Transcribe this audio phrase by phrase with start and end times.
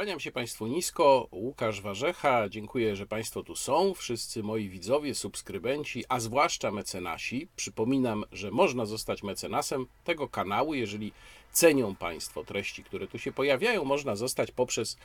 [0.00, 2.48] Kłaniam się Państwu nisko, Łukasz Warzecha.
[2.48, 7.48] Dziękuję, że Państwo tu są, wszyscy moi widzowie, subskrybenci, a zwłaszcza mecenasi.
[7.56, 11.12] Przypominam, że można zostać mecenasem tego kanału, jeżeli
[11.52, 13.84] cenią Państwo treści, które tu się pojawiają.
[13.84, 14.96] Można zostać poprzez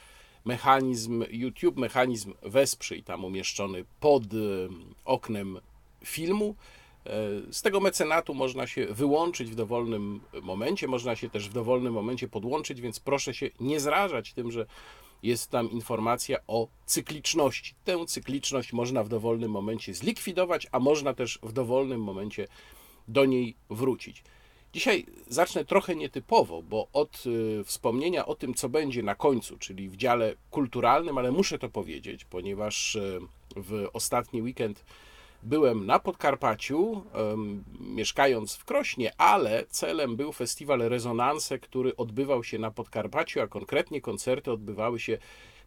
[0.46, 4.24] mechanizm YouTube, mechanizm wesprzyj, tam umieszczony pod
[5.06, 5.60] oknem
[6.06, 6.56] filmu.
[7.52, 12.28] Z tego mecenatu można się wyłączyć w dowolnym momencie, można się też w dowolnym momencie
[12.28, 14.66] podłączyć, więc proszę się nie zrażać tym, że
[15.24, 17.76] jest tam informacja o cykliczności.
[17.84, 22.48] Tę cykliczność można w dowolnym momencie zlikwidować, a można też w dowolnym momencie
[23.08, 24.24] do niej wrócić.
[24.74, 29.90] Dzisiaj zacznę trochę nietypowo, bo od y, wspomnienia o tym, co będzie na końcu, czyli
[29.90, 33.20] w dziale kulturalnym, ale muszę to powiedzieć, ponieważ y,
[33.56, 34.86] w ostatni weekend
[35.46, 37.04] byłem na Podkarpaciu,
[37.80, 44.02] mieszkając w Krośnie, ale celem był festiwal Rezonanse, który odbywał się na Podkarpaciu, a konkretnie
[44.02, 45.18] koncerty odbywały się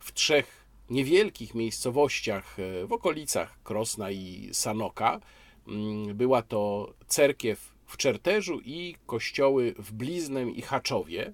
[0.01, 5.21] w trzech niewielkich miejscowościach e, w okolicach Krosna i Sanoka.
[5.69, 11.33] Mm, była to cerkiew w Czerterzu i kościoły w Bliznem i Haczowie.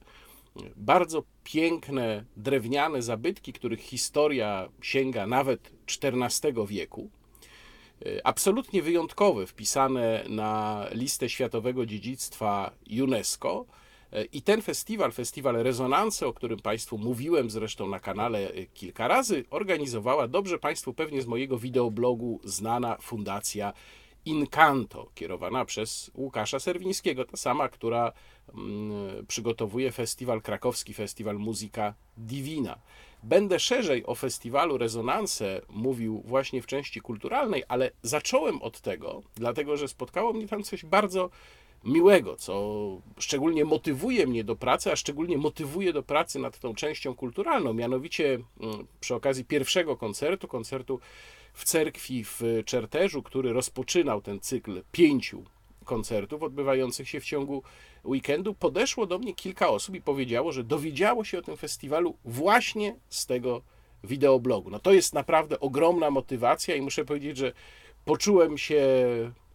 [0.77, 7.11] Bardzo piękne drewniane zabytki, których historia sięga nawet XIV wieku.
[8.07, 12.71] E, absolutnie wyjątkowe, wpisane na listę światowego dziedzictwa
[13.03, 13.67] UNESCO.
[14.13, 19.09] E, I ten festiwal, festiwal Rezonanse, o którym Państwu mówiłem zresztą na kanale e, kilka
[19.09, 23.73] razy, organizowała dobrze Państwu pewnie z mojego wideoblogu znana fundacja
[24.27, 28.13] Incanto, kierowana przez Łukasza Serwińskiego, ta sama, która
[28.55, 32.79] mm, przygotowuje festiwal krakowski, festiwal Muzyka Divina.
[33.25, 39.77] Będę szerzej o festiwalu Rezonanse mówił właśnie w części kulturalnej, ale zacząłem od tego, dlatego
[39.77, 41.31] że spotkało mnie tam coś bardzo
[41.85, 42.81] miłego, co
[43.19, 47.73] szczególnie motywuje mnie do pracy, a szczególnie motywuje do pracy nad tą częścią kulturalną.
[47.73, 51.01] Mianowicie mm, przy okazji pierwszego koncertu, koncertu
[51.55, 55.45] w cerkwi w Czerterzu, który rozpoczynał ten cykl pięciu
[55.85, 57.63] koncertów odbywających się w ciągu
[58.05, 62.97] weekendu, podeszło do mnie kilka osób i powiedziało, że dowiedziało się o tym festiwalu właśnie
[63.09, 63.63] z tego
[64.05, 64.71] wideoblogu.
[64.71, 67.53] No to jest naprawdę ogromna motywacja i muszę powiedzieć, że
[68.05, 68.85] poczułem się,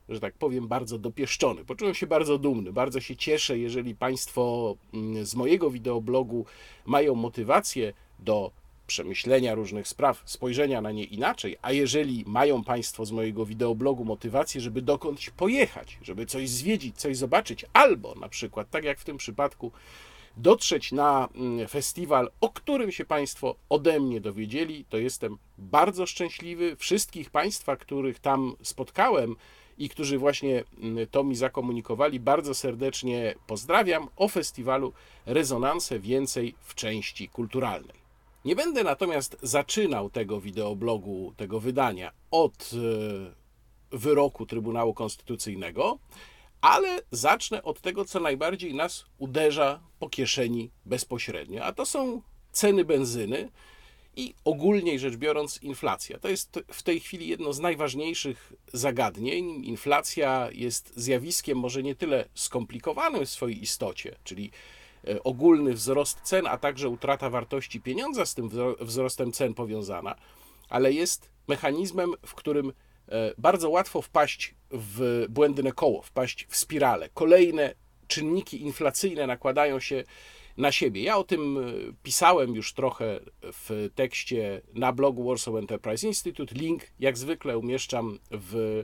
[0.09, 1.65] że tak powiem, bardzo dopieszczony.
[1.65, 2.73] Poczułem się bardzo dumny.
[2.73, 6.45] Bardzo się cieszę, jeżeli Państwo mm, z mojego wideoblogu
[6.85, 8.51] mają motywację do
[8.89, 14.61] przemyślenia różnych spraw, spojrzenia na nie inaczej, a jeżeli mają Państwo z mojego wideoblogu motywację,
[14.61, 19.17] żeby dokądś pojechać, żeby coś zwiedzić, coś zobaczyć, albo na przykład, tak jak w tym
[19.17, 19.71] przypadku,
[20.37, 26.75] dotrzeć na mm, festiwal, o którym się Państwo ode mnie dowiedzieli, to jestem bardzo szczęśliwy.
[26.75, 29.35] Wszystkich Państwa, których tam spotkałem
[29.77, 34.07] i którzy właśnie mm, to mi zakomunikowali, bardzo serdecznie pozdrawiam.
[34.15, 34.93] O festiwalu
[35.25, 37.98] Rezonanse więcej w części kulturalnej.
[38.45, 45.99] Nie będę natomiast zaczynał tego wideoblogu, tego wydania od e, wyroku Trybunału Konstytucyjnego,
[46.61, 52.85] ale zacznę od tego, co najbardziej nas uderza po kieszeni bezpośrednio, a to są ceny
[52.85, 53.49] benzyny
[54.15, 56.19] i ogólnie rzecz biorąc inflacja.
[56.19, 59.65] To jest w tej chwili jedno z najważniejszych zagadnień.
[59.65, 64.51] Inflacja jest zjawiskiem może nie tyle skomplikowanym w swojej istocie, czyli
[65.23, 68.49] ogólny wzrost cen, a także utrata wartości pieniądza z tym
[68.79, 70.15] wzrostem cen powiązana,
[70.69, 72.73] ale jest mechanizmem, w którym
[73.07, 77.09] e, bardzo łatwo wpaść w błędne koło, wpaść w spirale.
[77.13, 77.75] Kolejne
[78.07, 80.03] czynniki inflacyjne nakładają się
[80.57, 81.03] na siebie.
[81.03, 81.61] Ja o tym e,
[82.03, 86.55] pisałem już trochę w tekście na blogu Warsaw Enterprise Institute.
[86.55, 88.83] Link, jak zwykle, umieszczam w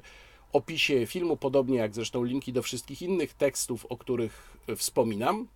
[0.53, 5.47] opisie filmu, podobnie jak zresztą linki do wszystkich innych tekstów, o których wspominam.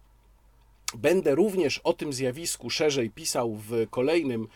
[0.98, 4.48] Będę również o tym zjawisku szerzej pisał w kolejnym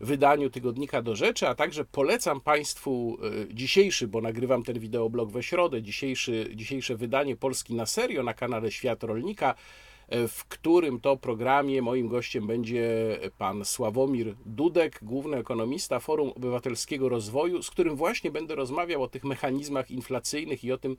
[0.00, 3.18] wydaniu tygodnika do rzeczy, a także polecam Państwu
[3.50, 8.34] e, dzisiejszy, bo nagrywam ten wideoblog we środę, dzisiejszy, dzisiejsze wydanie Polski na serio na
[8.34, 9.54] kanale Świat Rolnika,
[10.08, 17.08] e, w którym to programie moim gościem będzie pan Sławomir Dudek, główny ekonomista Forum Obywatelskiego
[17.08, 20.96] Rozwoju, z którym właśnie będę rozmawiał o tych mechanizmach inflacyjnych i o tym,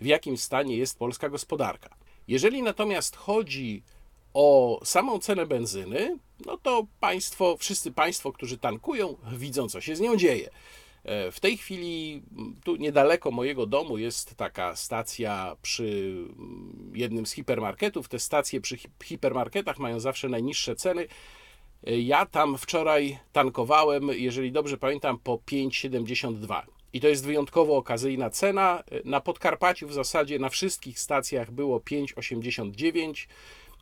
[0.00, 1.94] w jakim stanie jest polska gospodarka.
[2.28, 3.99] Jeżeli natomiast chodzi o
[4.84, 10.16] samą cenę benzyny, no to państwo, wszyscy państwo, którzy tankują, widzą, co się z nią
[10.16, 10.50] dzieje.
[11.04, 12.22] E, w tej chwili
[12.64, 16.16] tu niedaleko mojego domu jest taka stacja przy
[16.92, 18.08] jednym z hipermarketów.
[18.08, 21.06] Te stacje przy hipermarketach mają zawsze najniższe ceny.
[21.86, 26.62] E, ja tam wczoraj tankowałem, jeżeli dobrze pamiętam, po 5,72.
[26.92, 28.82] I to jest wyjątkowo okazyjna cena.
[28.90, 33.28] E, na Podkarpaciu w zasadzie na wszystkich stacjach było 5,89.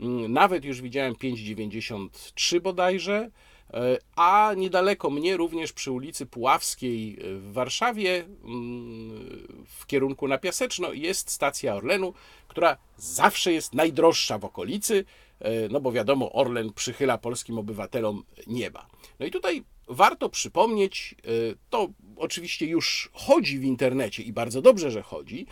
[0.01, 3.31] Mm, nawet już widziałem 5,93 bodajże.
[3.75, 10.93] E, a niedaleko mnie, również przy ulicy Puławskiej w Warszawie, mm, w kierunku na Piaseczno,
[10.93, 12.15] jest stacja Orlenu,
[12.49, 15.05] która zawsze jest najdroższa w okolicy,
[15.41, 18.87] e, no bo wiadomo, Orlen przychyla polskim obywatelom nieba.
[19.21, 21.31] No i tutaj warto przypomnieć, e,
[21.71, 25.47] to oczywiście już chodzi w internecie i bardzo dobrze, że chodzi,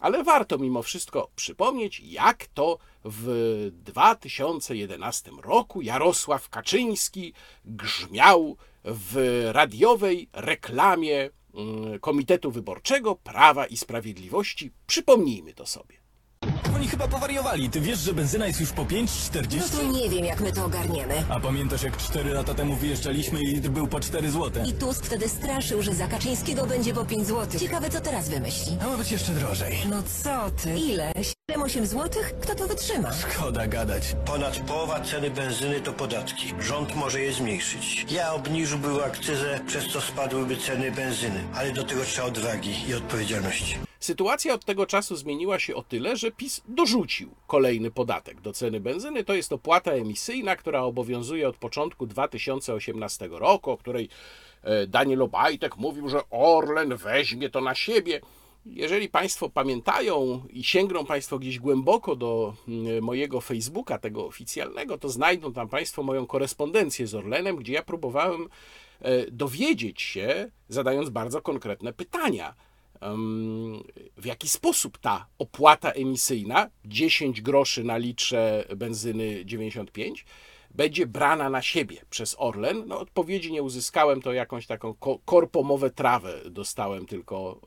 [0.00, 7.32] ale warto mimo wszystko przypomnieć, jak to w 2011 roku Jarosław Kaczyński
[7.64, 14.70] grzmiał w radiowej reklamie mm, Komitetu Wyborczego Prawa i Sprawiedliwości.
[14.86, 16.05] Przypomnijmy to sobie.
[16.76, 17.70] Oni chyba powariowali.
[17.70, 19.76] Ty wiesz, że benzyna jest już po No 5,40?
[19.76, 21.14] to nie wiem, jak my to ogarniemy.
[21.28, 24.64] A pamiętasz, jak 4 lata temu wyjeżdżaliśmy i litr był po 4 złote?
[24.66, 27.60] I Tusk wtedy straszył, że za Kaczyńskiego będzie po 5 zł.
[27.60, 28.76] Ciekawe, co teraz wymyśli.
[28.84, 29.76] A ma być jeszcze drożej.
[29.90, 30.74] No co ty?
[30.78, 31.12] Ile?
[31.52, 32.22] 7-8 zł?
[32.42, 33.10] Kto to wytrzyma?
[33.12, 34.16] Szkoda gadać.
[34.26, 36.54] Ponad połowa ceny benzyny to podatki.
[36.60, 38.06] Rząd może je zmniejszyć.
[38.10, 41.44] Ja obniżyłbym akcyzę, przez co spadłyby ceny benzyny.
[41.54, 43.78] Ale do tego trzeba odwagi i odpowiedzialności.
[44.06, 48.80] Sytuacja od tego czasu zmieniła się o tyle, że PiS dorzucił kolejny podatek do ceny
[48.80, 49.24] benzyny.
[49.24, 54.08] To jest opłata emisyjna, która obowiązuje od początku 2018 roku, o której
[54.62, 58.20] e, Daniel Obajtek mówił, że Orlen weźmie to na siebie.
[58.66, 65.08] Jeżeli Państwo pamiętają i sięgną Państwo gdzieś głęboko do mm, mojego Facebooka, tego oficjalnego, to
[65.08, 68.48] znajdą tam Państwo moją korespondencję z Orlenem, gdzie ja próbowałem
[69.00, 72.54] e, dowiedzieć się, zadając bardzo konkretne pytania
[74.16, 80.24] w jaki sposób ta opłata emisyjna 10 groszy na litrze benzyny 95
[80.76, 82.84] będzie brana na siebie przez Orlen.
[82.86, 87.60] No, odpowiedzi nie uzyskałem, to jakąś taką ko- korpomowę trawę dostałem tylko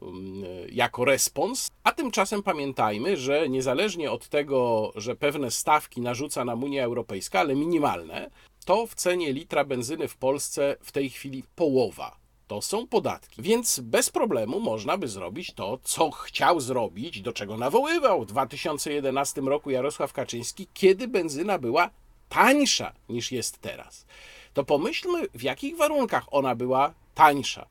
[0.71, 1.67] jako respons.
[1.83, 7.55] A tymczasem pamiętajmy, że niezależnie od tego, że pewne stawki narzuca nam Unia Europejska, ale
[7.55, 8.29] minimalne,
[8.65, 12.17] to w cenie litra benzyny w Polsce w tej chwili połowa
[12.49, 13.41] to są podatki.
[13.41, 19.41] Więc bez problemu można by zrobić to, co chciał zrobić, do czego nawoływał w 2011
[19.41, 21.89] roku Jarosław Kaczyński, kiedy benzyna była
[22.29, 24.05] tańsza niż jest teraz.
[24.53, 27.67] To pomyślmy, w jakich warunkach ona była tańsza.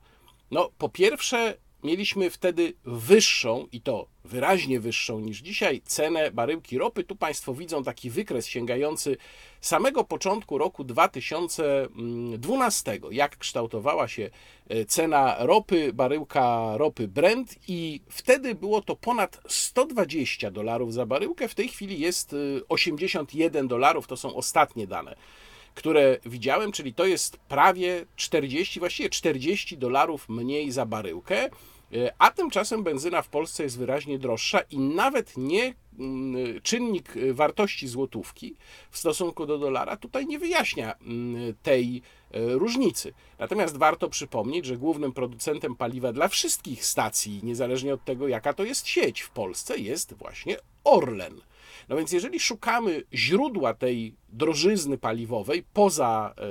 [0.50, 7.04] No, po pierwsze, mieliśmy wtedy wyższą, i to wyraźnie wyższą niż dzisiaj, cenę baryłki ropy.
[7.04, 9.16] Tu Państwo widzą taki wykres sięgający
[9.60, 14.30] samego początku roku 2012, jak kształtowała się
[14.68, 21.48] e, cena ropy, baryłka ropy Brent, i wtedy było to ponad 120 dolarów za baryłkę.
[21.48, 22.36] W tej chwili jest e,
[22.68, 25.16] 81 dolarów, to są ostatnie dane
[25.74, 31.50] które widziałem, czyli to jest prawie 40, właściwie 40 dolarów mniej za baryłkę, e,
[32.18, 38.54] a tymczasem benzyna w Polsce jest wyraźnie droższa i nawet nie mm, czynnik wartości złotówki
[38.90, 43.14] w stosunku do dolara tutaj nie wyjaśnia mm, tej e, różnicy.
[43.38, 48.64] Natomiast warto przypomnieć, że głównym producentem paliwa dla wszystkich stacji, niezależnie od tego, jaka to
[48.64, 51.40] jest sieć w Polsce, jest właśnie Orlen.
[51.88, 56.42] No więc jeżeli szukamy źródła tej drożyzny paliwowej, poza e,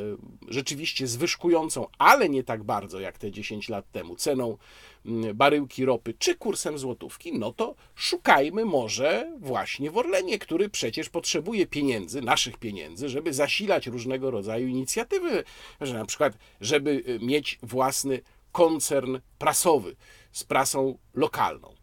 [0.48, 4.58] rzeczywiście zwyżkującą, ale nie tak bardzo jak te 10 lat temu, ceną
[5.06, 11.10] mm, baryłki ropy czy kursem złotówki, no to szukajmy może właśnie w Orlenie, który przecież
[11.10, 15.44] potrzebuje pieniędzy, naszych pieniędzy, żeby zasilać różnego rodzaju inicjatywy,
[15.82, 18.22] że na przykład, żeby e, mieć własny
[18.52, 19.96] koncern prasowy
[20.32, 21.77] z prasą lokalną.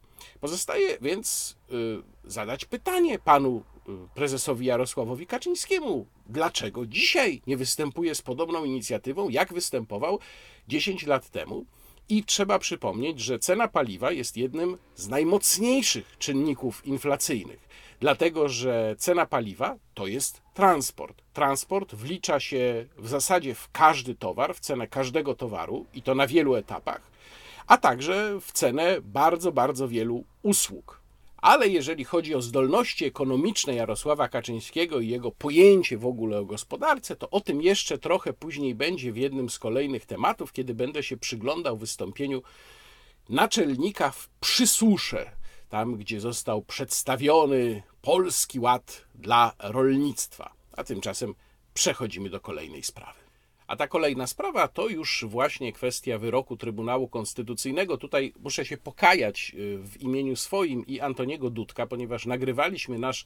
[0.45, 8.23] Pozostaje więc y, zadać pytanie panu y, prezesowi Jarosławowi Kaczyńskiemu, dlaczego dzisiaj nie występuje z
[8.23, 10.19] podobną inicjatywą, jak występował
[10.69, 11.65] 10 lat temu.
[12.09, 17.69] I trzeba przypomnieć, że cena paliwa jest jednym z najmocniejszych czynników inflacyjnych,
[18.01, 21.23] dlatego że cena paliwa to jest transport.
[21.33, 26.27] Transport wlicza się w zasadzie w każdy towar, w cenę każdego towaru i to na
[26.27, 27.14] wielu etapach
[27.67, 31.05] a także w cenę bardzo, bardzo wielu usług.
[31.37, 37.17] Ale jeżeli chodzi o zdolności ekonomiczne Jarosława Kaczyńskiego i jego pojęcie w ogóle o gospodarce,
[37.17, 41.17] to o tym jeszcze trochę później będzie w jednym z kolejnych tematów, kiedy będę się
[41.17, 42.43] przyglądał wystąpieniu
[43.29, 45.31] naczelnika w Przysusze,
[45.69, 50.53] tam gdzie został przedstawiony Polski Ład dla rolnictwa.
[50.77, 51.35] A tymczasem
[51.75, 53.24] przechodzimy do kolejnej sprawy.
[53.75, 57.97] A ta kolejna sprawa to już właśnie kwestia wyroku Trybunału Konstytucyjnego.
[57.97, 63.25] Tutaj muszę się pokajać y, w imieniu swoim i Antoniego Dudka, ponieważ nagrywaliśmy nasz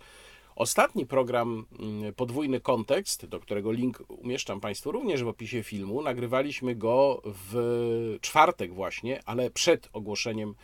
[0.57, 6.03] ostatni program mm, Podwójny Kontekst, do którego link umieszczam Państwu również w opisie filmu.
[6.03, 10.55] Nagrywaliśmy go w czwartek właśnie, ale przed ogłoszeniem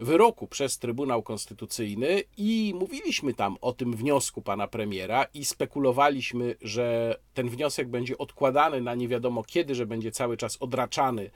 [0.00, 7.16] wyroku przez Trybunał Konstytucyjny i mówiliśmy tam o tym wniosku pana premiera i spekulowaliśmy, że
[7.34, 11.30] ten wniosek będzie odkładany na nie wiadomo kiedy, że będzie cały czas odraczany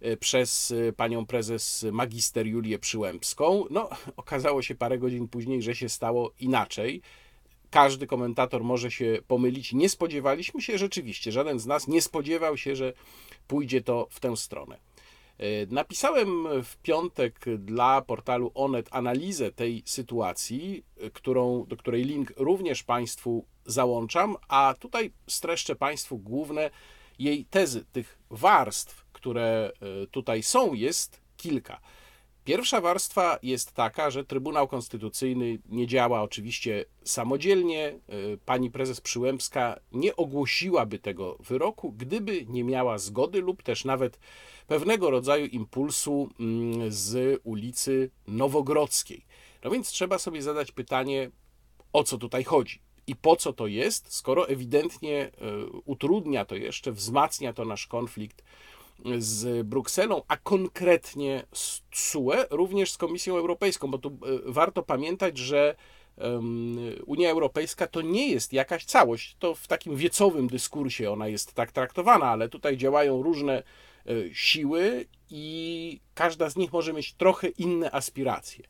[0.00, 3.64] e, przez e, panią prezes magister Julię Przyłębską.
[3.70, 7.02] No, okazało się parę godzin później, że się stało inaczej.
[7.70, 9.72] Każdy komentator może się pomylić.
[9.72, 12.92] Nie spodziewaliśmy się rzeczywiście, żaden z nas nie spodziewał się, że
[13.48, 14.85] pójdzie to w tę stronę.
[15.38, 22.32] E, napisałem w piątek dla portalu Onet analizę tej sytuacji, e, którą, do której link
[22.36, 26.70] również Państwu załączam, a tutaj streszczę Państwu główne
[27.18, 27.84] jej tezy.
[27.92, 31.80] Tych warstw, które e, tutaj są, jest kilka.
[32.46, 37.98] Pierwsza warstwa jest taka, że Trybunał Konstytucyjny nie działa oczywiście samodzielnie.
[38.44, 44.18] Pani prezes Przyłębska nie ogłosiłaby tego wyroku, gdyby nie miała zgody lub też nawet
[44.66, 49.24] pewnego rodzaju impulsu mm, z ulicy Nowogrodzkiej.
[49.64, 51.30] No więc trzeba sobie zadać pytanie,
[51.92, 55.30] o co tutaj chodzi i po co to jest, skoro ewidentnie e,
[55.84, 58.42] utrudnia to jeszcze, wzmacnia to nasz konflikt
[59.18, 64.12] z Brukselą, a konkretnie z TSUE, również z Komisją Europejską, bo tu e,
[64.44, 65.76] warto pamiętać, że
[67.06, 69.36] Unia Europejska to nie jest jakaś całość.
[69.38, 73.62] To w takim wiecowym dyskursie ona jest tak traktowana, ale tutaj działają różne
[74.06, 78.64] E, siły i każda z nich może mieć trochę inne aspiracje.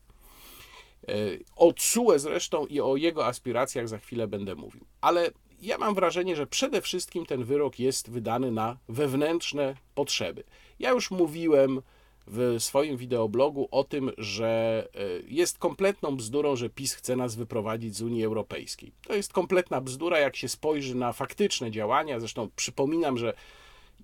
[1.07, 1.13] E,
[1.55, 4.85] o TSUE zresztą i o jego aspiracjach za chwilę będę mówił.
[5.01, 10.43] Ale ja mam wrażenie, że przede wszystkim ten wyrok jest wydany na wewnętrzne potrzeby.
[10.79, 11.81] Ja już mówiłem
[12.27, 17.95] w swoim wideoblogu o tym, że e, jest kompletną bzdurą, że PiS chce nas wyprowadzić
[17.95, 18.91] z Unii Europejskiej.
[19.07, 22.19] To jest kompletna bzdura, jak się spojrzy na faktyczne działania.
[22.19, 23.33] Zresztą przypominam, że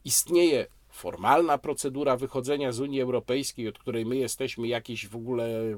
[0.05, 5.77] istnieje formalna procedura wychodzenia z Unii Europejskiej, od której my jesteśmy jakieś w ogóle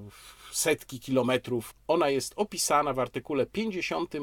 [0.52, 4.16] setki kilometrów, ona jest opisana w artykule 50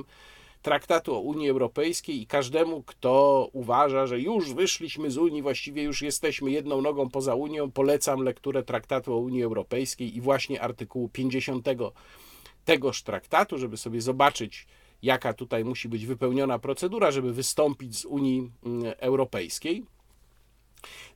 [0.62, 6.02] Traktatu o Unii Europejskiej i każdemu, kto uważa, że już wyszliśmy z Unii, właściwie już
[6.02, 11.66] jesteśmy jedną nogą poza Unią, polecam lekturę Traktatu o Unii Europejskiej i właśnie artykułu 50
[12.64, 14.66] tegoż traktatu, żeby sobie zobaczyć,
[15.02, 19.84] jaka tutaj musi być wypełniona procedura, żeby wystąpić z Unii mm, Europejskiej.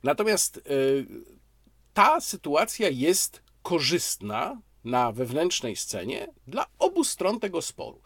[0.03, 0.61] Natomiast e,
[1.93, 8.01] ta sytuacja jest korzystna na wewnętrznej scenie dla obu stron tego sporu.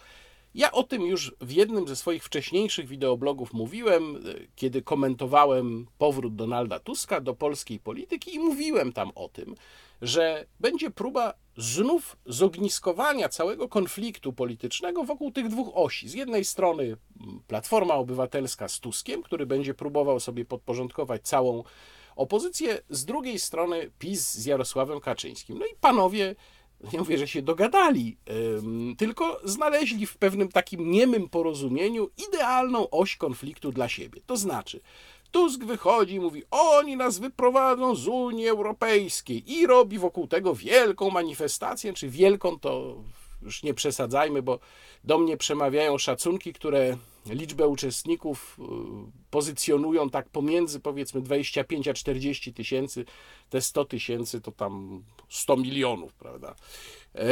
[0.55, 4.19] Ja o tym już w jednym ze swoich wcześniejszych wideoblogów mówiłem, e,
[4.55, 9.55] kiedy komentowałem powrót Donalda Tuska do polskiej polityki i mówiłem tam o tym,
[10.01, 16.09] że będzie próba znów zogniskowania całego konfliktu politycznego wokół tych dwóch osi.
[16.09, 16.97] Z jednej strony
[17.47, 21.63] Platforma Obywatelska z Tuskiem, który będzie próbował sobie podporządkować całą
[22.15, 25.57] opozycję, z drugiej strony PiS z Jarosławem Kaczyńskim.
[25.57, 26.35] No i panowie,
[26.93, 28.17] nie mówię, że się dogadali,
[28.97, 34.21] tylko znaleźli w pewnym takim niemym porozumieniu idealną oś konfliktu dla siebie.
[34.25, 34.81] To znaczy,
[35.31, 41.09] Tusk wychodzi i mówi: Oni nas wyprowadzą z Unii Europejskiej i robi wokół tego wielką
[41.09, 43.03] manifestację, czy wielką to
[43.41, 44.59] już nie przesadzajmy, bo
[45.03, 48.63] do mnie przemawiają szacunki, które liczbę uczestników y,
[49.29, 53.05] pozycjonują tak pomiędzy powiedzmy 25 a 40 tysięcy,
[53.49, 56.55] te 100 tysięcy to tam 100 milionów, prawda?
[57.15, 57.25] E,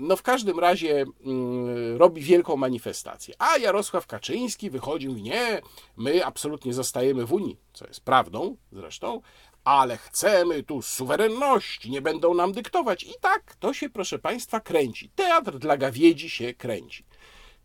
[0.00, 3.34] no w każdym razie mm, robi wielką manifestację.
[3.38, 5.62] A Jarosław Kaczyński wychodził, nie,
[5.96, 9.20] my absolutnie zostajemy w Unii, co jest prawdą zresztą,
[9.64, 13.02] ale chcemy tu suwerenności, nie będą nam dyktować.
[13.02, 15.10] I tak to się, proszę Państwa, kręci.
[15.14, 17.04] Teatr dla gawiedzi się kręci.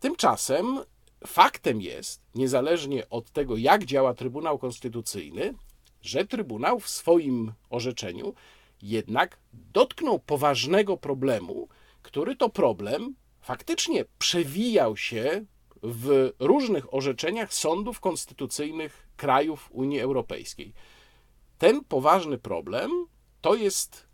[0.00, 0.78] Tymczasem
[1.26, 5.54] faktem jest, niezależnie od tego, jak działa Trybunał Konstytucyjny,
[6.02, 8.34] że Trybunał w swoim orzeczeniu
[8.82, 11.68] jednak dotknął poważnego problemu,
[12.02, 15.44] który to problem faktycznie przewijał się
[15.82, 20.72] w różnych orzeczeniach sądów konstytucyjnych krajów Unii Europejskiej.
[21.60, 22.90] Ten poważny problem
[23.40, 24.06] to jest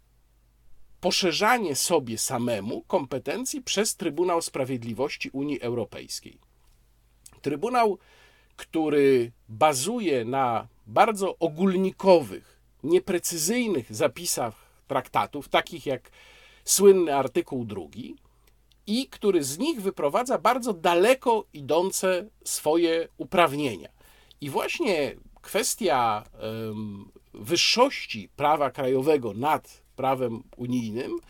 [1.01, 6.39] poszerzanie sobie samemu kompetencji przez Trybunał Sprawiedliwości Unii Europejskiej.
[7.43, 7.99] Trybunał,
[8.57, 14.55] który bazuje na bardzo ogólnikowych, nieprecyzyjnych zapisach
[14.87, 16.11] traktatów, takich jak
[16.65, 18.17] słynny artykuł drugi,
[18.87, 23.89] i który z nich wyprowadza bardzo daleko idące swoje uprawnienia.
[24.41, 26.25] I właśnie kwestia
[27.37, 31.21] wyższości prawa krajowego nad prawem unijnym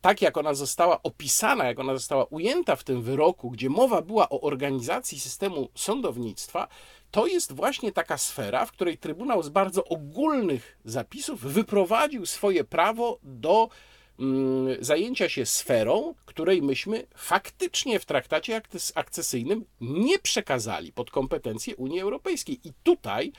[0.00, 4.28] tak jak ona została opisana, jak ona została ujęta w tym wyroku, gdzie mowa była
[4.28, 6.68] o organizacji systemu sądownictwa,
[7.10, 13.18] to jest właśnie taka sfera, w której Trybunał z bardzo ogólnych zapisów wyprowadził swoje prawo
[13.22, 13.68] do
[14.18, 18.62] mm, zajęcia się sferą, której myśmy faktycznie w traktacie
[18.94, 22.60] akcesyjnym nie przekazali pod kompetencje Unii Europejskiej.
[22.64, 23.32] I tutaj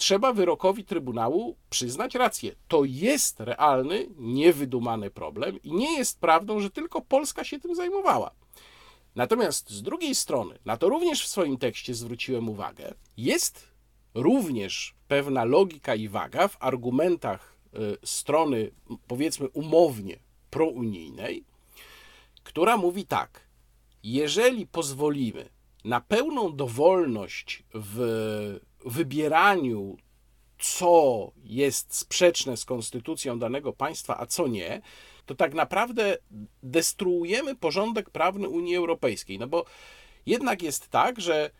[0.00, 2.54] trzeba wyrokowi Trybunału przyznać rację.
[2.68, 8.30] To jest realny, niewydumany problem i nie jest prawdą, że tylko Polska się tym zajmowała.
[9.14, 13.68] Natomiast z drugiej strony, na to również w swoim tekście zwróciłem uwagę, jest
[14.14, 18.70] również pewna logika i waga w argumentach y, strony,
[19.06, 20.18] powiedzmy umownie,
[20.50, 21.44] prounijnej,
[22.42, 23.40] która mówi tak:
[24.02, 25.48] jeżeli pozwolimy
[25.84, 29.96] na pełną dowolność w wybieraniu,
[30.58, 34.82] co jest sprzeczne z konstytucją danego państwa, a co nie,
[35.26, 36.16] to tak naprawdę
[36.62, 39.38] destruujemy porządek prawny Unii Europejskiej.
[39.38, 39.64] No bo
[40.26, 41.50] jednak jest tak, że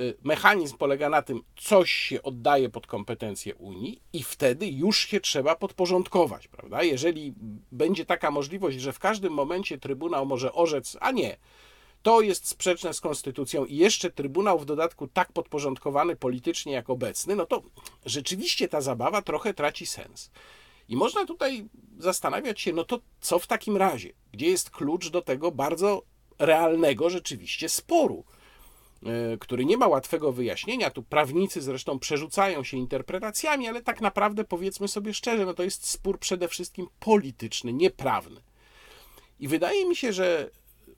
[0.00, 5.20] y, mechanizm polega na tym, coś się oddaje pod kompetencje Unii i wtedy już się
[5.20, 6.82] trzeba podporządkować, prawda?
[6.82, 7.34] Jeżeli
[7.72, 11.36] będzie taka możliwość, że w każdym momencie Trybunał może orzec, a nie,
[12.02, 17.36] to jest sprzeczne z konstytucją i jeszcze Trybunał w dodatku tak podporządkowany politycznie jak obecny,
[17.36, 17.62] no to
[18.06, 20.30] rzeczywiście ta zabawa trochę traci sens.
[20.88, 24.12] I można tutaj zastanawiać się, no to co w takim razie?
[24.32, 26.02] Gdzie jest klucz do tego bardzo
[26.38, 28.24] realnego rzeczywiście sporu,
[29.02, 30.90] e, który nie ma łatwego wyjaśnienia.
[30.90, 35.88] Tu prawnicy zresztą przerzucają się interpretacjami, ale tak naprawdę powiedzmy sobie szczerze, no to jest
[35.88, 38.40] spór przede wszystkim polityczny, nieprawny.
[39.40, 40.50] I wydaje mi się, że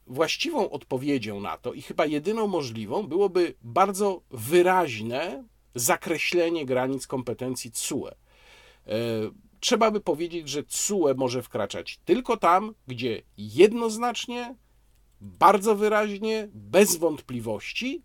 [0.08, 8.10] właściwą odpowiedzią na to i chyba jedyną możliwą byłoby bardzo wyraźne zakreślenie granic kompetencji CUE.
[9.60, 14.54] Trzeba by powiedzieć, że CUE może wkraczać tylko tam, gdzie jednoznacznie,
[15.20, 18.02] bardzo wyraźnie, bez wątpliwości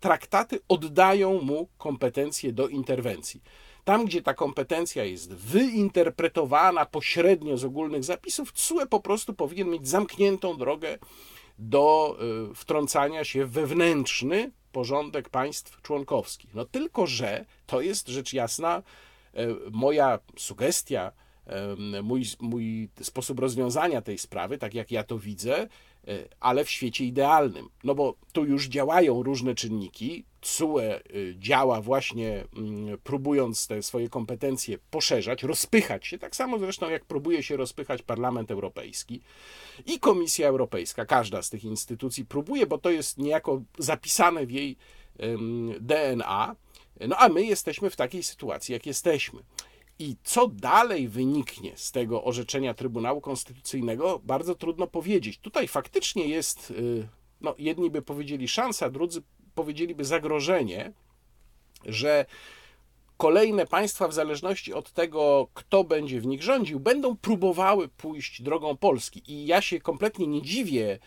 [0.00, 3.42] traktaty oddają mu kompetencje do interwencji.
[3.84, 9.88] Tam, gdzie ta kompetencja jest wyinterpretowana pośrednio z ogólnych zapisów, CUE po prostu powinien mieć
[9.88, 10.98] zamkniętą drogę
[11.58, 12.16] do
[12.50, 16.54] y, wtrącania się wewnętrzny porządek państw członkowskich.
[16.54, 18.82] No tylko, że to jest rzecz jasna
[19.34, 21.12] e, moja sugestia,
[22.02, 25.68] mój, mój sposób rozwiązania tej sprawy, tak jak ja to widzę,
[26.40, 27.68] ale w świecie idealnym.
[27.84, 30.24] No bo tu już działają różne czynniki.
[30.40, 36.90] CUE y, działa właśnie mm, próbując te swoje kompetencje poszerzać, rozpychać się, tak samo zresztą
[36.90, 39.20] jak próbuje się rozpychać Parlament Europejski
[39.86, 41.06] i Komisja Europejska.
[41.06, 44.76] Każda z tych instytucji próbuje, bo to jest niejako zapisane w jej
[45.80, 46.56] DNA.
[47.08, 49.40] No a my jesteśmy w takiej sytuacji, jak jesteśmy.
[49.98, 55.38] I co dalej wyniknie z tego orzeczenia Trybunału Konstytucyjnego, bardzo trudno powiedzieć.
[55.38, 57.08] Tutaj faktycznie jest, y,
[57.40, 59.22] no, jedni by powiedzieli szansa, drudzy
[59.54, 60.92] powiedzieliby zagrożenie,
[61.86, 62.26] że
[63.16, 68.76] kolejne państwa, w zależności od tego, kto będzie w nich rządził, będą próbowały pójść drogą
[68.76, 69.22] Polski.
[69.32, 70.98] I ja się kompletnie nie dziwię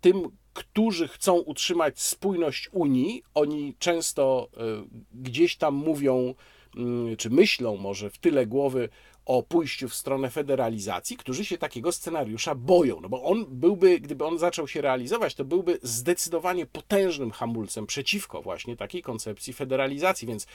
[0.00, 3.22] tym, którzy chcą utrzymać spójność Unii.
[3.34, 4.60] Oni często e,
[5.14, 6.34] gdzieś tam mówią,
[7.18, 8.88] czy myślą może w tyle głowy
[9.24, 13.00] o pójściu w stronę federalizacji, którzy się takiego scenariusza boją.
[13.00, 18.42] No bo on byłby, gdyby on zaczął się realizować, to byłby zdecydowanie potężnym hamulcem przeciwko
[18.42, 20.28] właśnie takiej koncepcji federalizacji.
[20.28, 20.46] Więc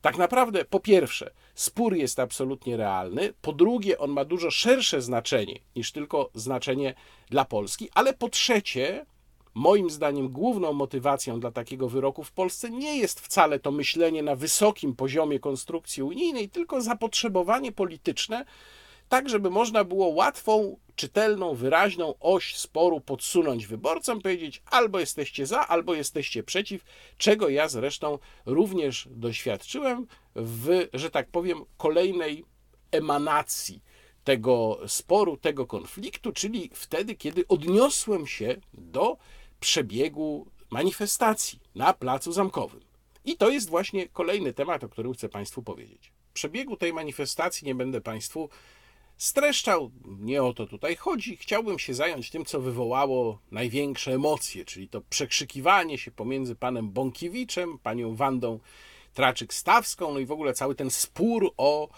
[0.00, 5.60] tak naprawdę, po pierwsze, spór jest absolutnie realny, po drugie, on ma dużo szersze znaczenie
[5.76, 6.94] niż tylko znaczenie
[7.30, 9.06] dla Polski, ale po trzecie,
[9.54, 14.36] moim zdaniem, główną motywacją dla takiego wyroku w Polsce nie jest wcale to myślenie na
[14.36, 18.44] wysokim poziomie konstrukcji unijnej, tylko zapotrzebowanie polityczne
[19.10, 25.68] tak żeby można było łatwą, czytelną, wyraźną oś sporu podsunąć wyborcom, powiedzieć albo jesteście za,
[25.68, 26.84] albo jesteście przeciw,
[27.16, 32.44] czego ja zresztą również doświadczyłem w, że tak powiem, kolejnej
[32.90, 33.82] emanacji
[34.24, 39.16] tego sporu, tego konfliktu, czyli wtedy, kiedy odniosłem się do
[39.60, 42.80] przebiegu manifestacji na Placu Zamkowym.
[43.24, 46.12] I to jest właśnie kolejny temat, o którym chcę Państwu powiedzieć.
[46.34, 48.48] Przebiegu tej manifestacji nie będę Państwu
[49.16, 49.90] streszczał.
[50.04, 51.36] Nie o to tutaj chodzi.
[51.36, 57.78] Chciałbym się zająć tym, co wywołało największe emocje, czyli to przekrzykiwanie się pomiędzy panem Bąkiewiczem,
[57.78, 58.60] panią Wandą
[59.14, 61.88] Traczyk-Stawską, no i w ogóle cały ten spór o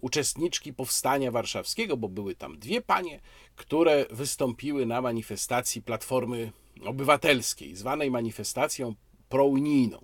[0.00, 3.20] uczestniczki powstania warszawskiego, bo były tam dwie panie,
[3.56, 6.52] które wystąpiły na manifestacji Platformy
[6.84, 8.94] Obywatelskiej, zwanej manifestacją
[9.28, 9.98] prounijną.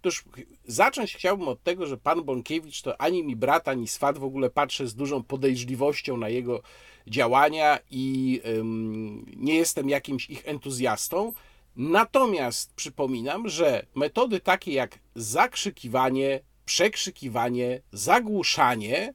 [0.00, 0.24] Otóż
[0.66, 4.50] zacząć chciałbym od tego, że pan Bąkiewicz to ani mi brat, ani swat, w ogóle
[4.50, 6.62] patrzę z dużą podejrzliwością na jego
[7.06, 11.32] działania i ym, nie jestem jakimś ich entuzjastą.
[11.76, 19.12] Natomiast przypominam, że metody takie jak zakrzykiwanie, przekrzykiwanie, zagłuszanie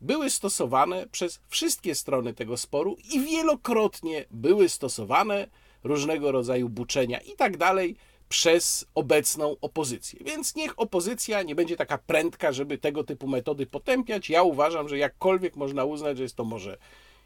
[0.00, 5.48] były stosowane przez wszystkie strony tego sporu i wielokrotnie były stosowane
[5.84, 7.96] różnego rodzaju buczenia i tak dalej
[8.28, 10.20] przez obecną opozycję.
[10.24, 14.30] Więc niech opozycja nie będzie taka prędka, żeby tego typu metody potępiać.
[14.30, 16.78] Ja uważam, że jakkolwiek można uznać, że jest to może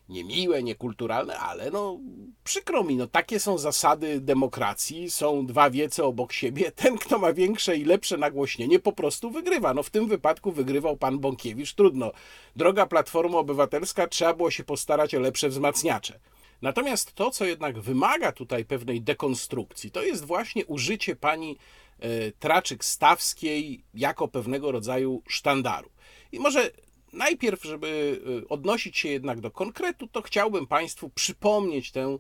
[0.09, 1.99] niemiłe, niekulturalne, ale no
[2.44, 7.33] przykro mi, no takie są zasady demokracji, są dwa wiece obok siebie, ten kto ma
[7.33, 9.75] większe i lepsze nagłośnienie po prostu wygrywa.
[9.75, 12.12] No w tym wypadku wygrywał pan Bąkiewicz, trudno.
[12.57, 16.21] Droga Platforma Obywatelska, trzeba było się postarać o lepsze wzmacniacze.
[16.62, 21.59] Natomiast to, co jednak wymaga tutaj pewnej dekonstrukcji, to jest właśnie użycie pani
[21.99, 25.90] e, Traczyk-Stawskiej jako pewnego rodzaju sztandaru.
[26.33, 26.71] I może
[27.12, 32.18] najpierw, żeby e, odnosić się jednak do konkretu, to chciałbym Państwu przypomnieć tę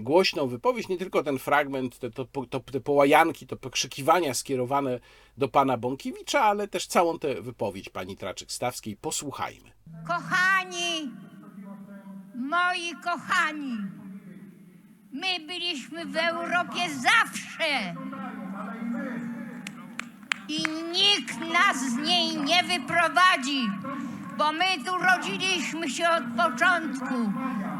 [0.00, 5.00] głośną wypowiedź, nie tylko ten fragment, te, to, to, te połajanki, to pokrzykiwania skierowane
[5.36, 8.96] do pana Bąkiewicza, ale też całą tę wypowiedź pani Traczyk-Stawskiej.
[9.00, 9.72] Posłuchajmy.
[10.06, 11.10] Kochani,
[12.34, 13.78] moi kochani,
[15.12, 17.94] my byliśmy w Europie zawsze
[20.48, 23.70] i nikt nas z niej nie wyprowadzi,
[24.38, 27.32] bo my tu rodziliśmy się od początku.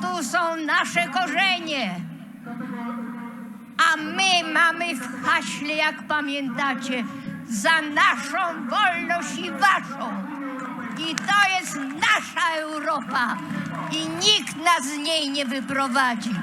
[0.03, 1.95] Tu są nasze korzenie.
[3.93, 7.05] A my mamy w haśle, jak pamiętacie,
[7.47, 10.22] za naszą wolność i waszą.
[10.99, 13.37] I to jest nasza Europa.
[13.93, 16.35] I nikt nas z niej nie wyprowadzi.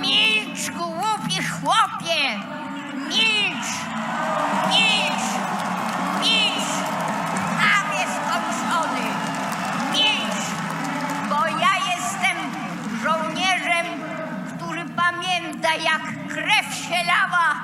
[0.00, 2.40] Milcz, głupi chłopie!
[3.08, 3.70] Milcz!
[4.68, 5.28] Milcz!
[6.20, 6.70] Milcz!
[7.60, 9.06] Tam jest skończony!
[9.92, 10.44] Milcz!
[11.28, 12.36] Bo ja jestem
[13.02, 13.86] żołnierzem,
[14.56, 17.54] który pamięta, jak krew się lała,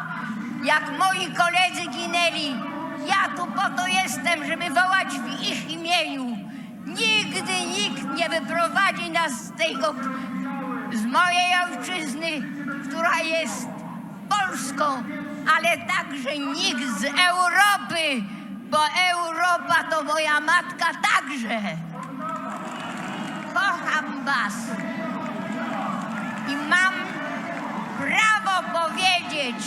[0.65, 2.74] jak moi koledzy ginęli.
[3.07, 6.37] Ja tu po to jestem, żeby wołać w ich imieniu.
[6.87, 9.95] Nigdy nikt nie wyprowadzi nas z tego,
[10.93, 12.31] z mojej ojczyzny,
[12.89, 13.69] która jest
[14.29, 14.85] Polską,
[15.57, 18.25] ale także nikt z Europy,
[18.71, 18.79] bo
[19.13, 21.61] Europa to moja matka także.
[23.55, 24.55] Kocham was
[26.49, 26.95] i mam
[27.99, 29.65] prawo powiedzieć,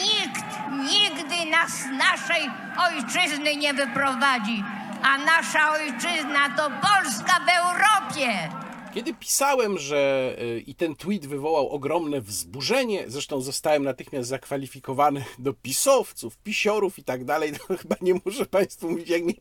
[0.00, 0.46] nikt
[0.90, 2.50] nigdy nas z naszej
[2.88, 4.64] ojczyzny nie wyprowadzi,
[5.02, 8.50] a nasza ojczyzna to Polska w Europie.
[8.94, 15.54] Kiedy pisałem, że y, i ten tweet wywołał ogromne wzburzenie, zresztą zostałem natychmiast zakwalifikowany do
[15.54, 19.34] pisowców, pisiorów i tak dalej, to chyba nie muszę Państwu mówić, jak mnie,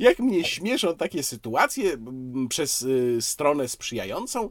[0.00, 1.96] jak mnie śmieszą takie sytuacje
[2.48, 4.50] przez y, stronę sprzyjającą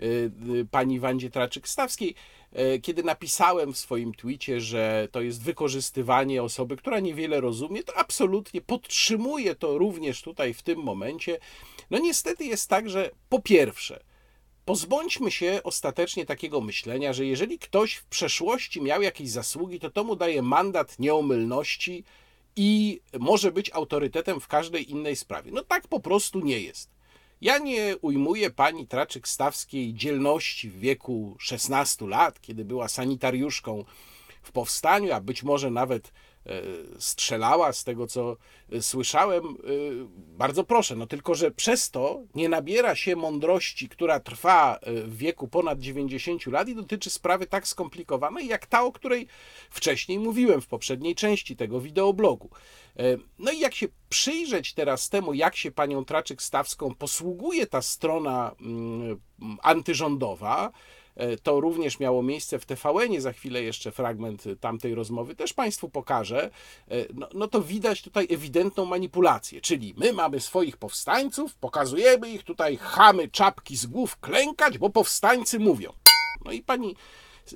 [0.00, 0.30] y,
[0.70, 2.14] pani Wandzie Traczyk-Stawskiej.
[2.52, 7.96] E, Kiedy napisałem w swoim twicie, że to jest wykorzystywanie osoby, która niewiele rozumie, to
[7.96, 11.38] absolutnie podtrzymuję to również tutaj w tym momencie.
[11.90, 14.00] No niestety jest tak, że po pierwsze,
[14.64, 20.04] pozbądźmy się ostatecznie takiego myślenia, że jeżeli ktoś w przeszłości miał jakieś zasługi, to to
[20.04, 22.04] mu daje mandat nieomylności
[22.56, 25.50] i może być autorytetem w każdej innej sprawie.
[25.52, 26.90] No tak po prostu nie jest.
[27.42, 33.84] Ja nie ujmuję pani Traczyk-Stawskiej dzielności w wieku 16 lat, kiedy była sanitariuszką
[34.42, 36.12] w powstaniu, a być może nawet
[36.46, 36.62] e,
[36.98, 38.36] strzelała z tego, co
[38.72, 39.44] e, słyszałem.
[39.44, 39.48] E,
[40.16, 45.48] Bardzo proszę, no tylko, że przez to nie nabiera się mądrości, która trwa w wieku
[45.48, 49.26] ponad 90 lat i dotyczy sprawy tak skomplikowanej, jak ta, o której
[49.70, 52.50] wcześniej mówiłem w poprzedniej części tego wideoblogu.
[52.98, 58.54] E, No i jak się przyjrzeć teraz temu, jak się panią Traczyk-Stawską posługuje ta strona
[58.60, 59.20] mm,
[59.62, 60.70] antyrządowa,
[61.16, 65.88] e, to również miało miejsce w TVN-ie, za chwilę jeszcze fragment tamtej rozmowy też Państwu
[65.88, 66.50] pokażę,
[66.88, 72.42] e, no, no to widać tutaj ewidentną manipulację, czyli my mamy swoich powstańców, pokazujemy ich
[72.42, 75.92] tutaj, chamy czapki z głów klękać, bo powstańcy mówią.
[76.44, 76.96] No i pani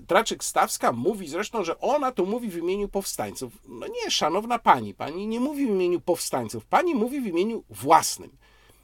[0.06, 3.52] Traczyk-Stawska mówi zresztą, że ona to mówi w imieniu powstańców.
[3.68, 8.36] No nie, szanowna pani, pani nie mówi w imieniu powstańców, pani mówi w imieniu własnym.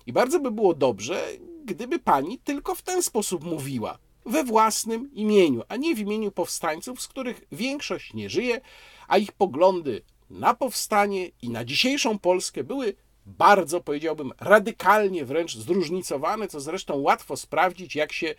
[0.06, 1.28] I bardzo by było dobrze,
[1.64, 3.98] gdyby pani tylko w ten sposób mówiła.
[4.26, 8.60] We własnym imieniu, a nie w imieniu powstańców, z których większość nie żyje,
[9.08, 12.94] a ich poglądy na powstanie i na dzisiejszą Polskę były
[13.26, 18.34] bardzo, powiedziałbym, radykalnie wręcz zróżnicowane, co zresztą łatwo sprawdzić, jak się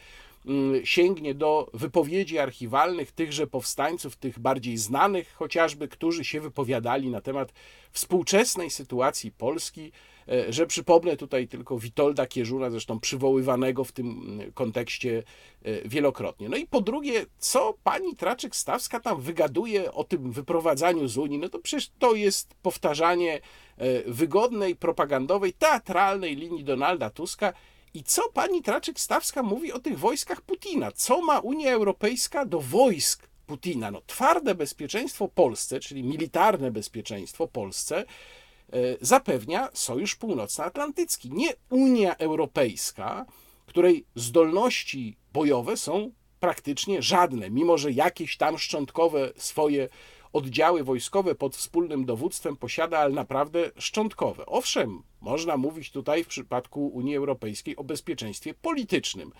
[0.83, 7.53] sięgnie do wypowiedzi archiwalnych tychże powstańców, tych bardziej znanych chociażby, którzy się wypowiadali na temat
[7.91, 9.91] współczesnej sytuacji Polski,
[10.27, 15.23] e, że przypomnę tutaj tylko Witolda Kieżuna, zresztą przywoływanego w tym mm, kontekście
[15.63, 16.49] e, wielokrotnie.
[16.49, 21.49] No i po drugie, co pani Traczyk-Stawska tam wygaduje o tym wyprowadzaniu z Unii, no
[21.49, 23.41] to przecież to jest powtarzanie
[23.77, 27.53] e, wygodnej, propagandowej, teatralnej linii Donalda Tuska,
[27.93, 30.91] i co pani Traczyk-Stawska mówi o tych wojskach Putina?
[30.91, 33.91] Co ma Unia Europejska do wojsk Putina?
[33.91, 38.05] No, twarde bezpieczeństwo Polsce, czyli militarne bezpieczeństwo Polsce, e,
[39.01, 43.25] zapewnia Sojusz Północnoatlantycki, nie Unia Europejska,
[43.65, 49.89] której zdolności bojowe są praktycznie żadne, mimo że jakieś tam szczątkowe swoje
[50.33, 54.45] oddziały wojskowe pod wspólnym dowództwem posiada, ale naprawdę szczątkowe.
[54.45, 59.31] Owszem, można mówić tutaj w przypadku Unii Europejskiej o bezpieczeństwie politycznym.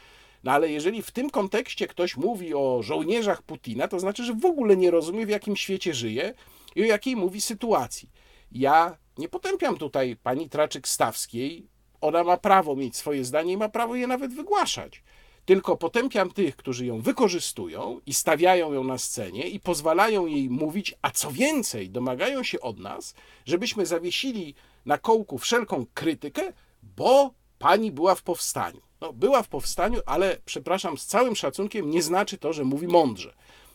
[0.43, 4.45] No ale jeżeli w tym kontekście ktoś mówi o żołnierzach Putina, to znaczy, że w
[4.45, 6.34] ogóle nie rozumie, w jakim świecie żyje
[6.75, 8.10] i o jakiej mówi sytuacji.
[8.51, 11.63] Ja nie potępiam tutaj pani Traczyk-Stawskiej.
[12.01, 15.03] Ona ma prawo mieć swoje zdanie i ma prawo je nawet wygłaszać
[15.45, 20.95] tylko potępiam tych, którzy ją wykorzystują i stawiają ją na scenie i pozwalają jej mówić,
[21.01, 26.53] a co więcej, domagają się od nas, żebyśmy zawiesili na kołku wszelką krytykę,
[26.84, 28.82] bo pani była w powstaniu.
[29.01, 33.34] No, była w powstaniu, ale przepraszam, z całym szacunkiem nie znaczy to, że mówi mądrze.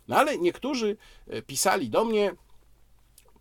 [0.08, 2.32] No ale niektórzy e, pisali do mnie,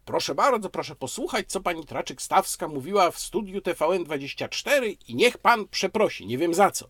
[0.06, 6.28] proszę bardzo, proszę posłuchać, co pani Traczyk-Stawska mówiła w studiu TVN24 i niech pan przeprosi,
[6.28, 6.90] nie wiem za co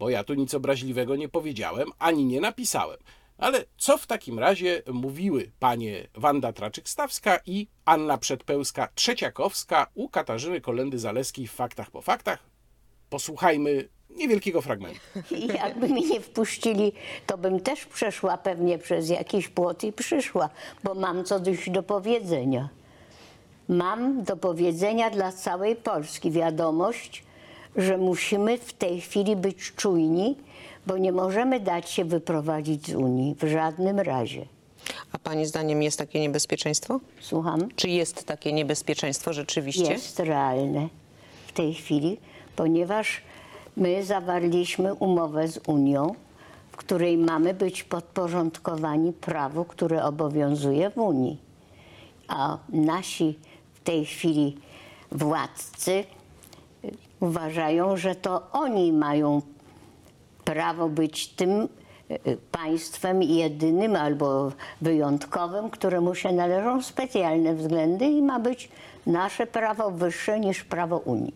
[0.00, 2.98] bo ja tu nic obraźliwego nie powiedziałem ani nie napisałem.
[3.38, 11.46] Ale co w takim razie mówiły panie Wanda Traczyk-Stawska i Anna Przedpełska-Trzeciakowska u Katarzyny Kolendy-Zaleskiej
[11.46, 12.38] w Faktach po Faktach?
[13.10, 15.00] Posłuchajmy niewielkiego fragmentu.
[15.62, 16.92] Jakby mi nie wpuścili,
[17.26, 20.50] to bym też przeszła pewnie przez jakiś płot i przyszła,
[20.84, 22.68] bo mam coś do powiedzenia.
[23.68, 27.24] Mam do powiedzenia dla całej Polski wiadomość,
[27.76, 30.36] że musimy w tej chwili być czujni,
[30.86, 34.46] bo nie możemy dać się wyprowadzić z Unii w żadnym razie.
[35.12, 37.00] A Pani zdaniem jest takie niebezpieczeństwo?
[37.20, 37.68] Słucham?
[37.76, 39.92] Czy jest takie niebezpieczeństwo rzeczywiście?
[39.92, 40.88] Jest realne
[41.46, 42.16] w tej chwili,
[42.56, 43.22] ponieważ
[43.76, 46.14] my zawarliśmy umowę z Unią,
[46.72, 51.38] w której mamy być podporządkowani prawu, które obowiązuje w Unii.
[52.28, 53.38] A nasi
[53.74, 54.56] w tej chwili
[55.12, 56.04] władcy
[57.20, 59.42] uważają, że to oni mają
[60.44, 61.68] prawo być tym e,
[62.52, 68.68] państwem jedynym albo wyjątkowym, któremu się należą specjalne względy i ma być
[69.06, 71.34] nasze prawo wyższe niż prawo Unii.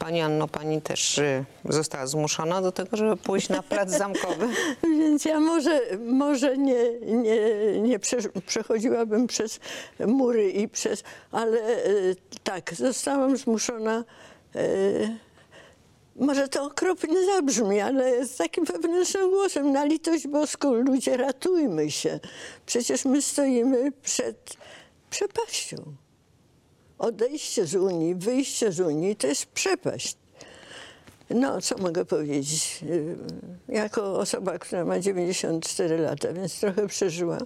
[0.00, 4.48] Pani Anno, pani też y, została zmuszona do tego, żeby pójść na plac zamkowy.
[4.98, 7.38] Więc ja może, może nie, nie,
[7.80, 9.60] nie prze, przechodziłabym przez
[10.06, 14.04] mury i przez, ale y, tak, zostałam zmuszona
[14.54, 14.62] E,
[16.16, 22.20] może to okropnie zabrzmi, ale z takim wewnętrznym głosem, na litość boską, ludzie ratujmy się.
[22.66, 24.56] Przecież my stoimy przed
[25.10, 25.76] przepaścią.
[27.00, 30.16] Odejście z Unii, wyjście z Unii to jest przepaść.
[31.30, 32.84] No, co mogę powiedzieć?
[33.68, 37.38] E, jako osoba, która ma 94 lata, więc trochę przeżyła,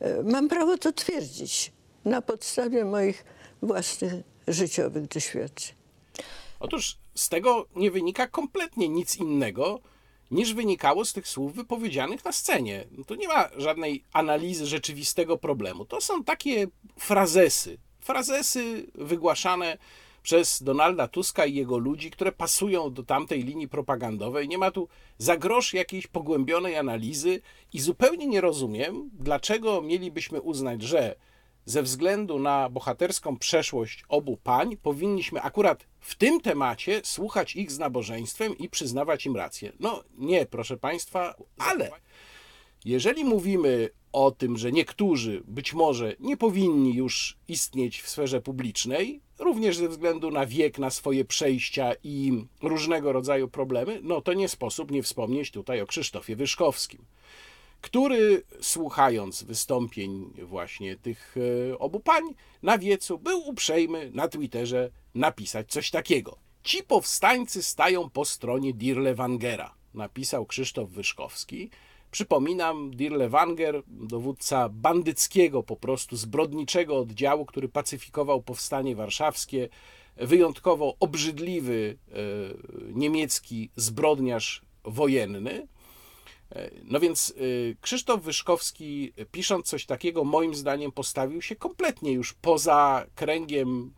[0.00, 1.72] e, mam prawo to twierdzić
[2.04, 3.24] na podstawie moich
[3.62, 4.12] własnych
[4.48, 5.74] życiowych doświadczeń.
[6.60, 9.80] Otóż z tego nie wynika kompletnie nic innego,
[10.30, 12.86] niż wynikało z tych słów wypowiedzianych na scenie.
[12.90, 15.84] No to nie ma żadnej analizy rzeczywistego problemu.
[15.84, 16.66] To są takie
[16.98, 17.78] frazesy.
[18.10, 19.78] Frazesy wygłaszane
[20.22, 24.48] przez Donalda Tuska i jego ludzi, które pasują do tamtej linii propagandowej.
[24.48, 27.40] Nie ma tu za grosz jakiejś pogłębionej analizy
[27.72, 31.16] i zupełnie nie rozumiem, dlaczego mielibyśmy uznać, że
[31.64, 37.78] ze względu na bohaterską przeszłość obu pań, powinniśmy akurat w tym temacie słuchać ich z
[37.78, 39.72] nabożeństwem i przyznawać im rację.
[39.80, 41.90] No nie, proszę Państwa, ale
[42.84, 49.20] jeżeli mówimy o tym, że niektórzy być może nie powinni już istnieć w sferze publicznej,
[49.38, 54.48] również ze względu na wiek, na swoje przejścia i różnego rodzaju problemy, no to nie
[54.48, 57.04] sposób nie wspomnieć tutaj o Krzysztofie Wyszkowskim
[57.80, 61.36] który słuchając wystąpień właśnie tych
[61.70, 62.22] e, obu pań
[62.62, 66.36] na wiecu był uprzejmy na Twitterze napisać coś takiego.
[66.62, 71.70] Ci powstańcy stają po stronie Dirlewangera, napisał Krzysztof Wyszkowski.
[72.10, 79.68] Przypominam, Dirlewanger, dowódca bandyckiego, po prostu zbrodniczego oddziału, który pacyfikował powstanie warszawskie,
[80.16, 82.14] wyjątkowo obrzydliwy e,
[82.92, 85.68] niemiecki zbrodniarz wojenny.
[86.52, 92.34] E, No więc y, Krzysztof Wyszkowski, pisząc coś takiego, moim zdaniem postawił się kompletnie już
[92.34, 93.92] poza kręgiem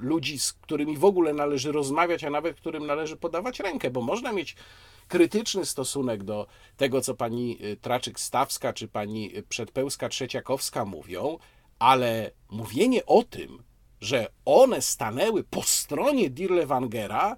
[0.00, 4.32] ludzi, z którymi w ogóle należy rozmawiać, a nawet którym należy podawać rękę, bo można
[4.32, 4.56] mieć
[5.08, 11.38] krytyczny stosunek do tego, co pani y, Traczyk-Stawska czy pani y, Przedpełska-Trzeciakowska mówią,
[11.78, 13.62] ale mówienie o tym,
[14.00, 17.36] że one stanęły po stronie Dirlewangera,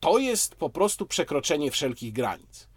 [0.00, 2.68] to jest po prostu przekroczenie wszelkich granic.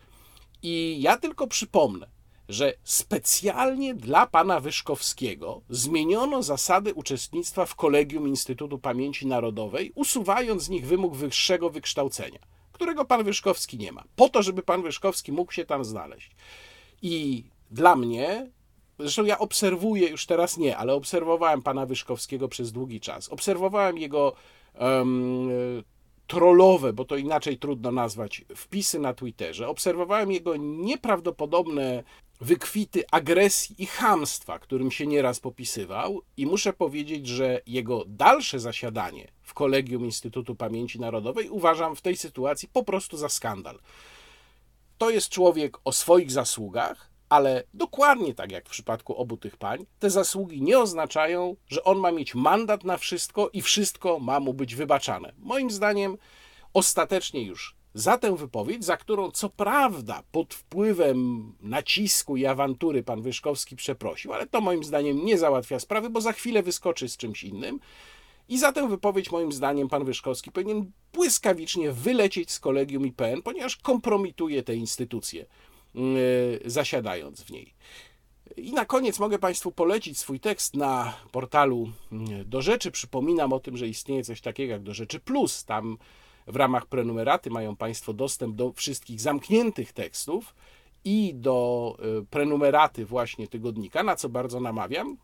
[0.61, 2.07] I ja tylko przypomnę,
[2.49, 10.69] że specjalnie dla pana Wyszkowskiego zmieniono zasady uczestnictwa w kolegium Instytutu Pamięci Narodowej, usuwając z
[10.69, 12.39] nich wymóg wyższego wykształcenia,
[12.71, 16.31] którego pan Wyszkowski nie ma, po to, żeby pan Wyszkowski mógł się tam znaleźć.
[17.01, 18.51] I dla mnie,
[18.99, 23.29] zresztą ja obserwuję, już teraz nie, ale obserwowałem pana Wyszkowskiego przez długi czas.
[23.29, 24.33] Obserwowałem jego
[24.73, 25.49] em,
[26.27, 29.67] trollowe, bo to inaczej trudno nazwać, wpisy na Twitterze.
[29.67, 32.03] Obserwowałem jego nieprawdopodobne
[32.41, 39.31] wykwity agresji i chamstwa, którym się nieraz popisywał, i muszę powiedzieć, że jego dalsze zasiadanie
[39.41, 43.79] w kolegium Instytutu Pamięci Narodowej uważam w tej sytuacji po prostu za skandal.
[44.97, 49.85] To jest człowiek o swoich zasługach, ale dokładnie tak jak w przypadku obu tych pań,
[49.99, 54.53] te zasługi nie oznaczają, że on ma mieć mandat na wszystko i wszystko ma mu
[54.53, 55.33] być wybaczane.
[55.37, 56.17] Moim zdaniem,
[56.73, 63.21] ostatecznie już za tę wypowiedź, za którą co prawda pod wpływem nacisku i awantury pan
[63.21, 67.43] Wyszkowski przeprosił, ale to moim zdaniem nie załatwia sprawy, bo za chwilę wyskoczy z czymś
[67.43, 67.79] innym.
[68.49, 73.77] I za tę wypowiedź, moim zdaniem, pan Wyszkowski powinien błyskawicznie wylecieć z kolegium IPN, ponieważ
[73.77, 75.45] kompromituje tę instytucję,
[75.95, 76.01] yy,
[76.65, 77.73] zasiadając w niej.
[78.57, 82.91] I na koniec mogę Państwu polecić swój tekst na portalu yy, Do Rzeczy.
[82.91, 85.65] Przypominam o tym, że istnieje coś takiego jak Do Rzeczy Plus.
[85.65, 85.97] Tam
[86.47, 90.55] w ramach prenumeraty mają Państwo dostęp do wszystkich zamkniętych tekstów
[91.05, 95.17] i do yy, prenumeraty właśnie tygodnika, na co bardzo namawiam.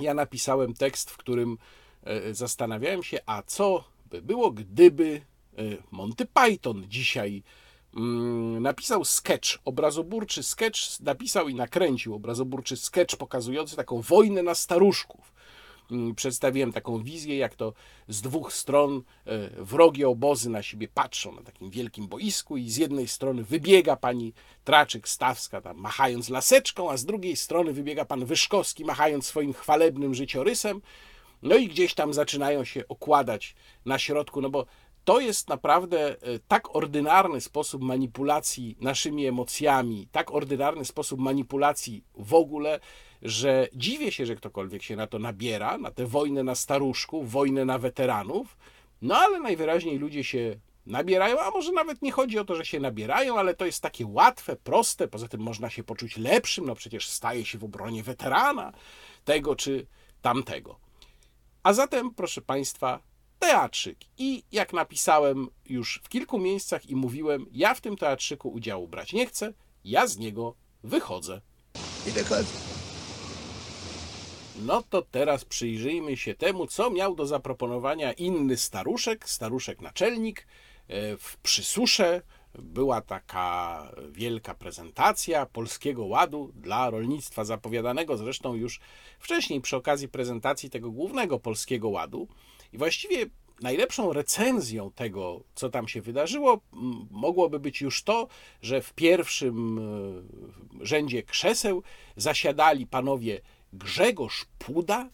[0.00, 1.58] Ja napisałem tekst, w którym
[2.02, 5.20] e, zastanawiałem się, a co by było, gdyby
[5.58, 7.42] e, Monty Python dzisiaj
[7.96, 15.35] mm, napisał sketch, obrazoburczy sketch, napisał i nakręcił obrazoburczy sketch pokazujący taką wojnę na staruszków.
[15.90, 17.72] Mm, Przedstawiłem taką wizję, jak to
[18.08, 22.76] z dwóch stron e, wrogie obozy na siebie patrzą na takim wielkim boisku i z
[22.76, 24.32] jednej strony wybiega pani
[24.64, 30.82] Traczyk-Stawska tam machając laseczką, a z drugiej strony wybiega pan Wyszkowski machając swoim chwalebnym życiorysem.
[31.42, 34.66] No i gdzieś tam zaczynają się okładać na środku, no bo
[35.04, 42.34] to jest naprawdę e, tak ordynarny sposób manipulacji naszymi emocjami, tak ordynarny sposób manipulacji w
[42.34, 42.80] ogóle,
[43.22, 47.64] że dziwię się, że ktokolwiek się na to nabiera, na tę wojnę na staruszków, wojnę
[47.64, 48.56] na weteranów,
[49.02, 52.80] no ale najwyraźniej ludzie się nabierają, a może nawet nie chodzi o to, że się
[52.80, 57.08] nabierają, ale to jest takie łatwe, proste, poza tym można się poczuć lepszym, no przecież
[57.08, 58.72] staje się w obronie weterana,
[59.24, 59.86] tego czy
[60.22, 60.78] tamtego.
[61.62, 63.00] A zatem, proszę Państwa,
[63.38, 63.98] teatrzyk.
[64.18, 69.12] I jak napisałem już w kilku miejscach i mówiłem, ja w tym teatrzyku udziału brać
[69.12, 69.52] nie chcę,
[69.84, 71.40] ja z niego wychodzę.
[72.06, 72.75] I wychodzę.
[74.64, 80.46] No to teraz przyjrzyjmy się temu, co miał do zaproponowania inny staruszek, staruszek naczelnik
[80.88, 82.22] e, w Przysusze.
[82.58, 88.80] Była taka wielka prezentacja Polskiego Ładu dla rolnictwa, zapowiadanego zresztą już
[89.18, 92.28] wcześniej przy okazji prezentacji tego głównego Polskiego Ładu.
[92.72, 93.26] I właściwie
[93.60, 96.60] najlepszą recenzją tego, co tam się wydarzyło,
[97.10, 98.28] mogłoby być już to,
[98.62, 101.82] że w pierwszym e, rzędzie krzeseł
[102.16, 103.40] zasiadali panowie
[103.78, 105.08] Grzegorz Puda,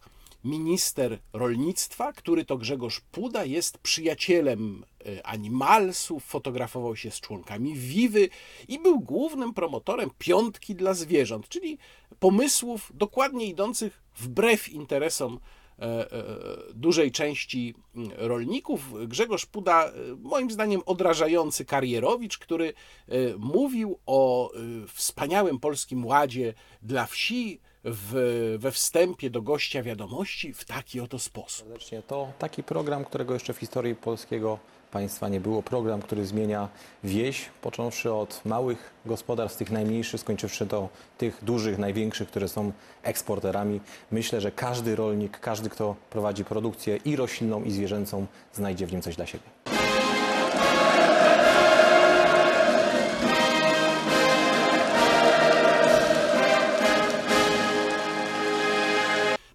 [0.45, 8.29] minister rolnictwa, który to Grzegorz Puda jest przyjacielem e, animalsów, fotografował się z członkami Wiwy
[8.69, 11.79] i był głównym promotorem piątki dla zwierząt, czyli
[12.19, 15.39] pomysłów dokładnie idących wbrew interesom
[15.79, 16.25] e, e,
[16.75, 17.75] dużej części
[18.17, 19.09] rolników.
[19.09, 22.75] Grzegorz Puda, moim zdaniem, odrażający karierowicz, który
[23.39, 24.53] mówił o
[24.93, 31.69] wspaniałym polskim ładzie dla wsi w, we wstępie do gościa wiadomości w taki oto sposób.
[32.07, 34.59] To taki program, którego jeszcze w historii polskiego
[34.91, 35.63] państwa nie było.
[35.63, 36.69] Program, który zmienia
[37.05, 43.81] wieś, począwszy od małych gospodarstw, tych najmniejszych, skończywszy do tych dużych, największych, które są eksporterami.
[44.11, 49.03] Myślę, że każdy rolnik, każdy, kto prowadzi produkcję i roślinną, i zwierzęcą, znajdzie w nim
[49.03, 49.45] coś dla siebie.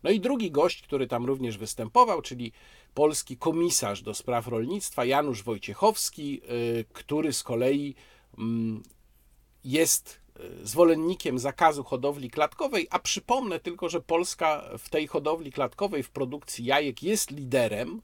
[0.08, 2.52] No i drugi gość, który tam również występował, czyli
[2.94, 7.96] polski komisarz do spraw rolnictwa Janusz Wojciechowski, y, który z kolei
[8.38, 8.84] mm,
[9.64, 10.20] jest
[10.62, 16.10] y, zwolennikiem zakazu hodowli klatkowej, a przypomnę tylko, że Polska w tej hodowli klatkowej, w
[16.10, 18.02] produkcji jajek jest liderem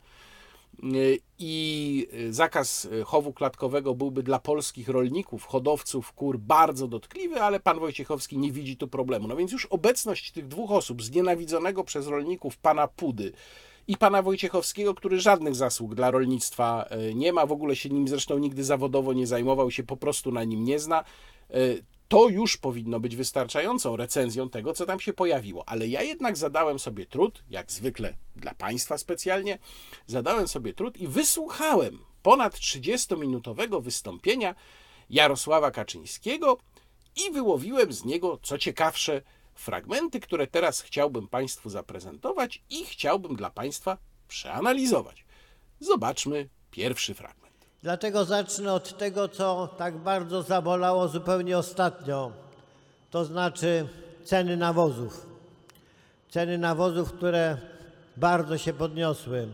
[1.40, 8.38] i zakaz chowu klatkowego byłby dla polskich rolników, hodowców kur bardzo dotkliwy, ale pan Wojciechowski
[8.38, 9.28] nie widzi tu problemu.
[9.28, 13.32] No więc już obecność tych dwóch osób, znienawidzonego przez rolników pana Pudy
[13.88, 18.08] i pana Wojciechowskiego, który żadnych zasług dla rolnictwa e, nie ma, w ogóle się nim
[18.08, 21.04] zresztą nigdy zawodowo nie zajmował, się po prostu na nim nie zna.
[22.08, 25.70] To już powinno być wystarczającą recenzją tego, co tam się pojawiło.
[25.70, 29.60] Ale ja jednak zadałem sobie trud, jak zwykle dla Państwa specjalnie,
[30.08, 34.56] zadałem sobie trud i wysłuchałem ponad 30-minutowego wystąpienia
[35.10, 36.58] Jarosława Kaczyńskiego
[37.16, 39.22] i wyłowiłem z niego, co ciekawsze,
[39.56, 43.98] fragmenty, które teraz chciałbym Państwu zaprezentować i chciałbym dla Państwa
[44.28, 45.26] przeanalizować.
[45.80, 47.43] Zobaczmy pierwszy fragment.
[47.84, 52.32] Dlatego zacznę od tego, co tak bardzo zabolało zupełnie ostatnio,
[53.12, 53.88] to znaczy
[54.24, 55.26] ceny nawozów.
[56.30, 57.58] Ceny nawozów, które
[58.18, 59.48] bardzo się podniosły.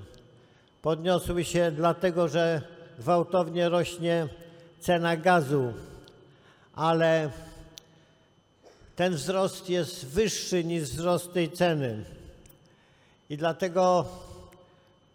[0.81, 2.61] Podniosły się dlatego, że
[2.99, 4.27] gwałtownie rośnie
[4.79, 5.73] cena gazu,
[6.75, 7.29] ale
[8.95, 12.05] ten wzrost jest wyższy niż wzrost tej ceny.
[13.29, 14.05] I dlatego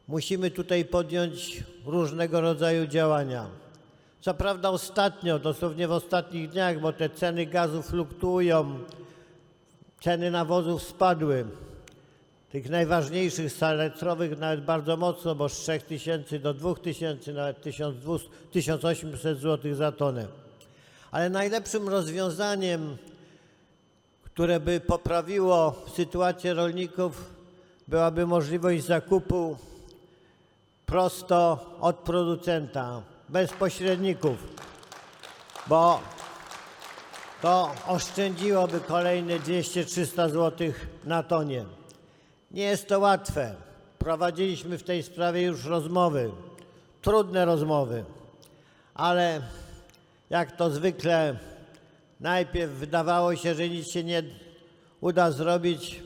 [0.08, 3.46] musimy tutaj podjąć różnego rodzaju działania.
[4.20, 8.78] Co prawda ostatnio, dosłownie w ostatnich dniach, bo te ceny gazu fluktuują,
[10.00, 11.44] ceny nawozów spadły.
[12.50, 19.74] Tych najważniejszych saletrowych nawet bardzo mocno, bo z 3000 do 2000, nawet 1200, 1800 zł
[19.74, 20.26] za tonę.
[21.10, 22.96] Ale najlepszym rozwiązaniem
[24.34, 27.30] które by poprawiło sytuację rolników,
[27.88, 29.56] byłaby możliwość zakupu
[30.86, 34.36] prosto od producenta, bez pośredników,
[35.66, 36.00] bo
[37.42, 40.72] to oszczędziłoby kolejne 200-300 zł
[41.04, 41.64] na tonie.
[42.50, 43.54] Nie jest to łatwe.
[43.98, 46.30] Prowadziliśmy w tej sprawie już rozmowy,
[47.02, 48.04] trudne rozmowy,
[48.94, 49.40] ale
[50.30, 51.36] jak to zwykle
[52.20, 54.22] Najpierw wydawało się, że nic się nie
[55.00, 56.02] uda zrobić,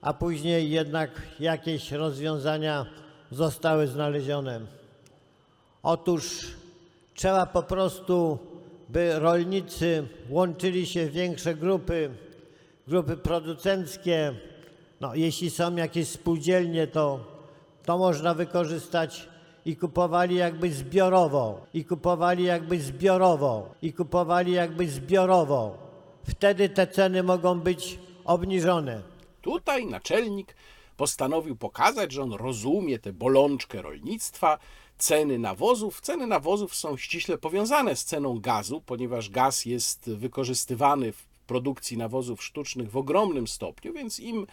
[0.00, 1.10] a później jednak
[1.40, 2.86] jakieś rozwiązania
[3.34, 4.60] zostały znalezione.
[5.82, 6.46] Otóż
[7.14, 8.38] trzeba po prostu,
[8.88, 12.10] by rolnicy łączyli się w większe grupy,
[12.88, 14.34] grupy producenckie.
[15.00, 17.20] No, jeśli są jakieś spółdzielnie, to,
[17.84, 19.28] to można wykorzystać
[19.64, 25.78] i kupowali jakby zbiorowo, i kupowali jakby zbiorowo, i kupowali jakby zbiorowo.
[26.28, 29.02] Wtedy te ceny mogą być obniżone.
[29.42, 30.54] Tutaj naczelnik
[30.96, 34.58] postanowił pokazać, że on rozumie tę bolączkę rolnictwa,
[34.98, 36.00] ceny nawozów.
[36.00, 42.44] Ceny nawozów są ściśle powiązane z ceną gazu, ponieważ gaz jest wykorzystywany w produkcji nawozów
[42.44, 44.46] sztucznych w ogromnym stopniu, więc im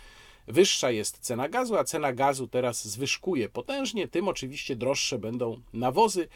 [0.47, 6.27] wyższa jest cena gazu, a cena gazu teraz zwyżkuje potężnie, tym oczywiście droższe będą nawozy.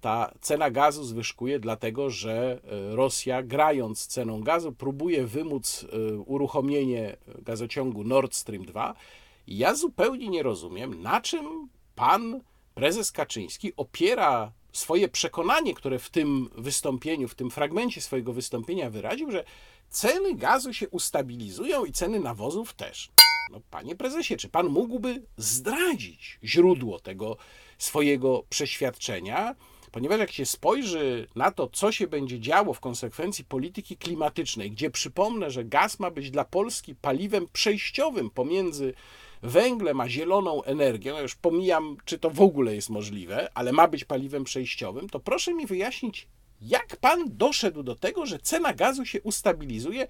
[0.00, 2.60] Ta cena gazu zwyżkuje dlatego, że
[2.92, 8.94] e, Rosja, grając ceną gazu, próbuje wymóc e, uruchomienie gazociągu Nord Stream 2.
[9.46, 12.40] Ja zupełnie nie rozumiem, na czym pan
[12.74, 19.30] prezes Kaczyński opiera swoje przekonanie, które w tym wystąpieniu, w tym fragmencie swojego wystąpienia wyraził,
[19.30, 19.44] że
[19.90, 23.10] ceny gazu się ustabilizują i ceny nawozów też.
[23.50, 27.36] No, panie prezesie, czy pan mógłby zdradzić źródło tego
[27.78, 29.54] swojego przeświadczenia?
[29.92, 34.90] Ponieważ jak się spojrzy na to, co się będzie działo w konsekwencji polityki klimatycznej, gdzie
[34.90, 38.94] przypomnę, że gaz ma być dla Polski paliwem przejściowym pomiędzy
[39.44, 43.88] węglem a zieloną energią, ja już pomijam, czy to w ogóle jest możliwe, ale ma
[43.88, 46.28] być paliwem przejściowym, to proszę mi wyjaśnić,
[46.60, 50.06] jak pan doszedł do tego, że cena gazu się ustabilizuje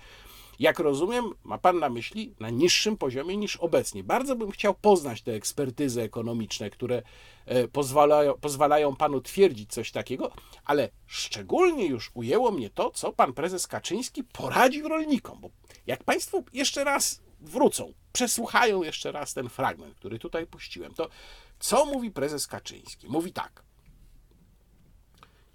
[0.59, 4.05] jak rozumiem, ma Pan na myśli na niższym poziomie niż obecnie.
[4.05, 7.03] Bardzo bym chciał poznać te ekspertyzy ekonomiczne, które
[7.47, 10.33] e, pozwalają, pozwalają Panu twierdzić coś takiego,
[10.65, 15.41] ale szczególnie już ujęło mnie to, co Pan Prezes Kaczyński poradził rolnikom.
[15.41, 15.51] Bo
[15.87, 21.09] jak Państwo jeszcze raz wrócą, przesłuchają jeszcze raz ten fragment, który tutaj puściłem, to
[21.59, 23.09] co mówi prezes Kaczyński?
[23.09, 23.63] Mówi tak.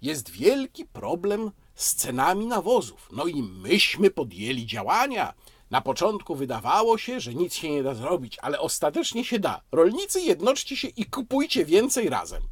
[0.02, 3.08] Jest wielki problem z cenami nawozów.
[3.12, 5.34] No i myśmy podjęli działania.
[5.70, 9.60] Na początku wydawało się, że nic się nie da zrobić, ale ostatecznie się da.
[9.72, 12.42] Rolnicy, jednoczcie się i kupujcie więcej razem.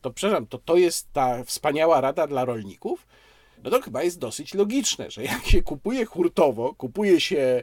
[0.00, 3.06] To przepraszam, to, to jest ta wspaniała rada dla rolników?
[3.64, 7.62] No to chyba jest dosyć logiczne, że jak się kupuje hurtowo, kupuje się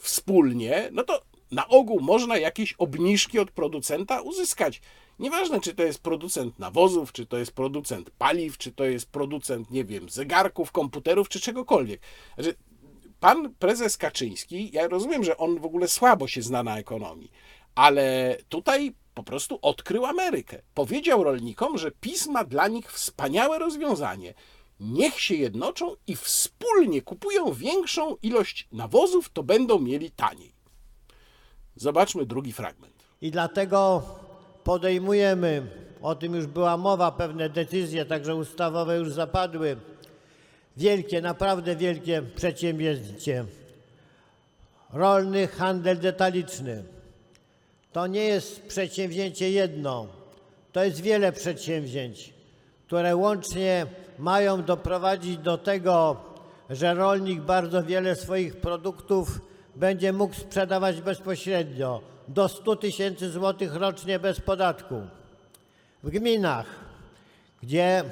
[0.00, 4.80] wspólnie, no to na ogół można jakieś obniżki od producenta uzyskać.
[5.18, 9.70] Nieważne, czy to jest producent nawozów, czy to jest producent paliw, czy to jest producent,
[9.70, 12.00] nie wiem, zegarków, komputerów, czy czegokolwiek.
[12.38, 12.54] Że
[13.20, 17.30] pan prezes Kaczyński, ja rozumiem, że on w ogóle słabo się zna na ekonomii,
[17.74, 20.62] ale tutaj po prostu odkrył Amerykę.
[20.74, 24.34] Powiedział rolnikom, że PiS ma dla nich wspaniałe rozwiązanie.
[24.80, 30.52] Niech się jednoczą i wspólnie kupują większą ilość nawozów, to będą mieli taniej.
[31.76, 33.04] Zobaczmy drugi fragment.
[33.22, 34.02] I dlatego
[34.64, 35.66] podejmujemy,
[36.02, 39.76] o tym już była mowa, pewne decyzje, także ustawowe już zapadły,
[40.76, 43.44] wielkie, naprawdę wielkie przedsięwzięcie.
[44.92, 46.84] Rolny handel detaliczny.
[47.92, 50.06] To nie jest przedsięwzięcie jedno,
[50.72, 52.32] to jest wiele przedsięwzięć,
[52.86, 53.86] które łącznie
[54.20, 56.16] mają doprowadzić do tego,
[56.70, 59.40] że rolnik bardzo wiele swoich produktów
[59.76, 65.00] będzie mógł sprzedawać bezpośrednio do 100 tysięcy złotych rocznie bez podatku.
[66.02, 66.66] W gminach,
[67.62, 68.04] gdzie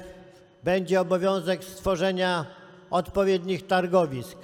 [0.63, 2.45] będzie obowiązek stworzenia
[2.89, 4.37] odpowiednich targowisk,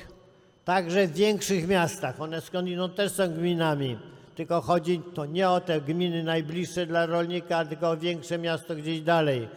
[0.65, 3.97] także w większych miastach, one skądinąd też są gminami,
[4.35, 9.01] tylko chodzi to nie o te gminy najbliższe dla rolnika, tylko o większe miasto gdzieś
[9.01, 9.47] dalej,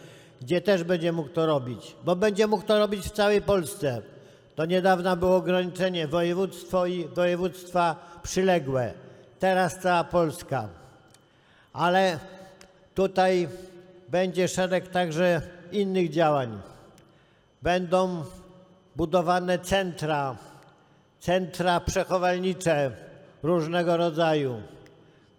[0.41, 4.03] gdzie też będzie mógł to robić, bo będzie mógł to robić w całej Polsce.
[4.57, 8.95] Do niedawna było ograniczenie województwo i województwa przyległe.
[9.39, 10.69] Teraz cała Polska.
[11.73, 12.19] Ale
[12.95, 13.49] tutaj
[14.09, 16.61] będzie szereg także innych działań.
[17.63, 18.25] Będą
[18.97, 20.37] budowane centra,
[21.21, 22.91] centra przechowalnicze
[23.43, 24.63] różnego rodzaju,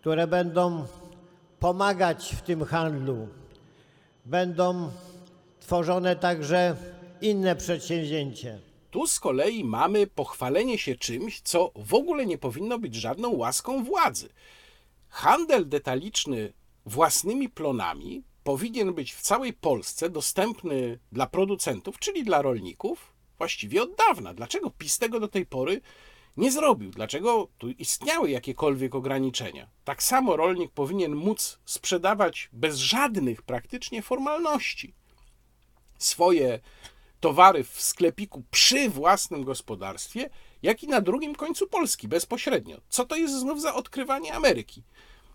[0.01, 0.85] które będą
[1.59, 3.27] pomagać w tym handlu.
[4.29, 4.91] Będą
[5.59, 6.75] tworzone także
[7.21, 8.57] inne przedsięwzięcia.
[8.91, 13.83] Tu z kolei mamy pochwalenie się czymś, co w ogóle nie powinno być żadną łaską
[13.83, 14.29] władzy.
[15.09, 16.53] Handel detaliczny
[16.85, 23.95] własnymi plonami powinien być w całej Polsce dostępny dla producentów, czyli dla rolników, właściwie od
[23.95, 24.33] dawna.
[24.33, 25.81] Dlaczego PiS tego do tej pory
[26.37, 26.91] nie zrobił?
[26.91, 29.69] Dlaczego tu istniały jakiekolwiek ograniczenia?
[29.83, 34.93] Tak samo rolnik powinien móc sprzedawać bez żadnych praktycznie formalności
[35.97, 36.59] swoje
[37.19, 40.29] towary w sklepiku przy własnym gospodarstwie,
[40.63, 42.81] jak i na drugim końcu Polski bezpośrednio.
[42.89, 44.83] Co to jest znów za odkrywanie Ameryki?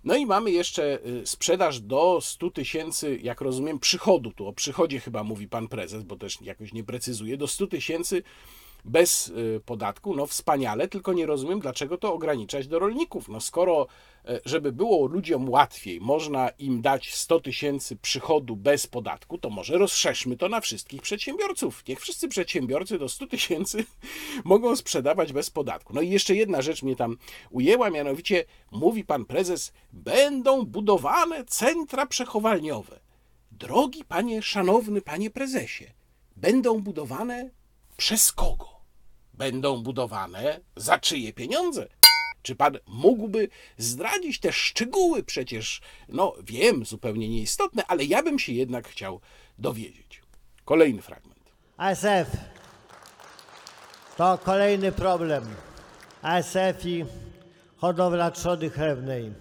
[0.05, 4.33] No i mamy jeszcze y, sprzedaż do 100 tysięcy, jak rozumiem, przychodu.
[4.33, 7.37] Tu o przychodzie chyba mówi pan prezes, bo też jakoś nie precyzuje.
[7.37, 8.23] Do 100 tysięcy
[8.85, 13.29] bez y, podatku, no wspaniale, tylko nie rozumiem, dlaczego to ograniczać do rolników.
[13.29, 13.87] No skoro,
[14.25, 19.79] e, żeby było ludziom łatwiej, można im dać 100 tysięcy przychodu bez podatku, to może
[19.79, 21.83] rozszerzmy to na wszystkich przedsiębiorców.
[21.89, 23.85] Niech wszyscy przedsiębiorcy do 100 tysięcy
[24.45, 25.93] mogą sprzedawać bez podatku.
[25.95, 27.17] No i jeszcze jedna rzecz mnie tam
[27.51, 33.01] ujęła, mianowicie mówi pan prezes, będą budowane centra przechowalniowe.
[33.53, 35.85] Drogi panie, szanowny panie prezesie,
[36.37, 37.51] będą budowane
[37.97, 38.74] przez kogo?
[39.35, 41.87] Będą budowane, za czyje pieniądze?
[42.43, 45.23] Czy pan mógłby zdradzić te szczegóły?
[45.23, 49.21] Przecież, no wiem, zupełnie nieistotne, ale ja bym się jednak chciał
[49.59, 50.23] dowiedzieć.
[50.65, 51.51] Kolejny fragment.
[51.77, 52.37] ASF
[54.17, 55.45] to kolejny problem.
[56.23, 57.05] ASF i
[57.77, 59.33] hodowla trzody chlewnej.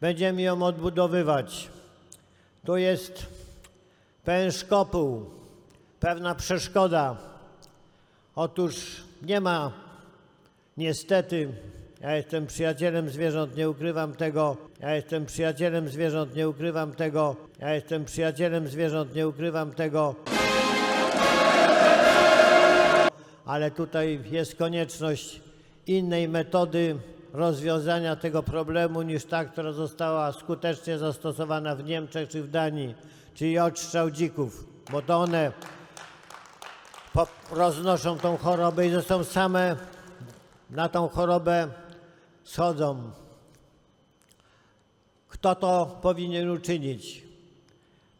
[0.00, 1.68] Będziemy ją odbudowywać.
[2.64, 3.26] Tu jest
[4.24, 5.30] pewien szkopuł,
[6.00, 7.16] pewna przeszkoda
[8.38, 8.74] Otóż
[9.22, 9.72] nie ma.
[10.76, 11.48] Niestety,
[12.00, 17.74] ja jestem przyjacielem zwierząt, nie ukrywam tego, ja jestem przyjacielem zwierząt, nie ukrywam tego, ja
[17.74, 20.14] jestem przyjacielem zwierząt, nie ukrywam tego.
[23.46, 25.40] Ale tutaj jest konieczność
[25.86, 26.96] innej metody
[27.32, 32.94] rozwiązania tego problemu niż ta, która została skutecznie zastosowana w Niemczech czy w Danii,
[33.34, 35.52] czyli odstrzał dzików, bo to one
[37.50, 39.76] roznoszą tą chorobę i zresztą same
[40.70, 41.68] na tą chorobę
[42.44, 43.10] schodzą.
[45.28, 47.22] Kto to powinien uczynić?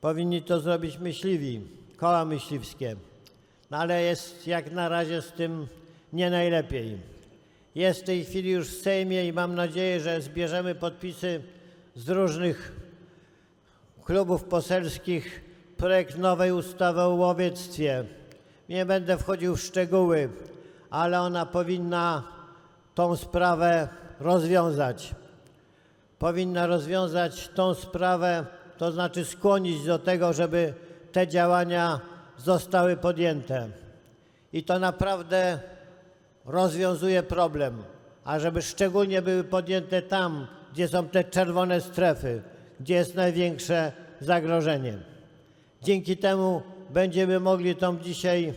[0.00, 1.60] Powinni to zrobić myśliwi,
[1.96, 2.96] koła myśliwskie.
[3.70, 5.66] No ale jest jak na razie z tym
[6.12, 6.98] nie najlepiej.
[7.74, 11.42] Jest w tej chwili już w Sejmie i mam nadzieję, że zbierzemy podpisy
[11.96, 12.72] z różnych
[14.04, 15.44] klubów poselskich
[15.76, 18.04] projekt nowej ustawy o łowiectwie
[18.68, 20.28] nie będę wchodził w szczegóły,
[20.90, 22.22] ale ona powinna
[22.94, 23.88] tą sprawę
[24.20, 25.14] rozwiązać.
[26.18, 28.46] Powinna rozwiązać tą sprawę,
[28.78, 30.74] to znaczy skłonić do tego, żeby
[31.12, 32.00] te działania
[32.36, 33.68] zostały podjęte.
[34.52, 35.58] I to naprawdę
[36.44, 37.82] rozwiązuje problem.
[38.28, 42.42] a żeby szczególnie były podjęte tam, gdzie są te czerwone strefy,
[42.80, 44.98] gdzie jest największe zagrożenie.
[45.82, 48.54] Dzięki temu będziemy mogli tą dzisiaj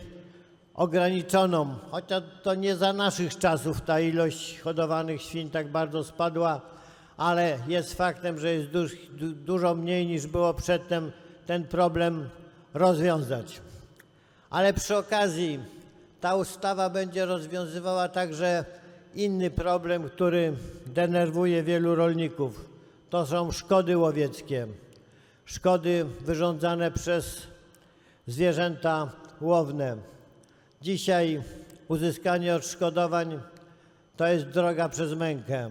[0.74, 6.60] ograniczoną, chociaż to nie za naszych czasów ta ilość hodowanych świń tak bardzo spadła,
[7.16, 11.12] ale jest faktem, że jest duż, du, dużo mniej niż było przedtem
[11.46, 12.28] ten problem
[12.74, 13.60] rozwiązać.
[14.50, 15.60] Ale przy okazji
[16.20, 18.64] ta ustawa będzie rozwiązywała także
[19.14, 20.52] inny problem, który
[20.86, 22.68] denerwuje wielu rolników.
[23.10, 24.66] To są szkody łowieckie.
[25.44, 27.46] Szkody wyrządzane przez
[28.26, 29.96] zwierzęta łowne.
[30.82, 31.42] Dzisiaj
[31.88, 33.40] uzyskanie odszkodowań
[34.16, 35.70] to jest droga przez mękę.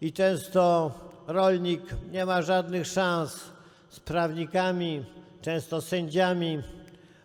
[0.00, 0.92] I często
[1.26, 3.40] rolnik nie ma żadnych szans
[3.88, 5.04] z prawnikami,
[5.42, 6.62] często sędziami,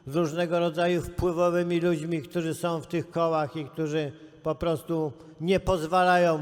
[0.08, 4.12] z różnego rodzaju wpływowymi ludźmi, którzy są w tych kołach i którzy
[4.44, 6.40] po prostu nie pozwalają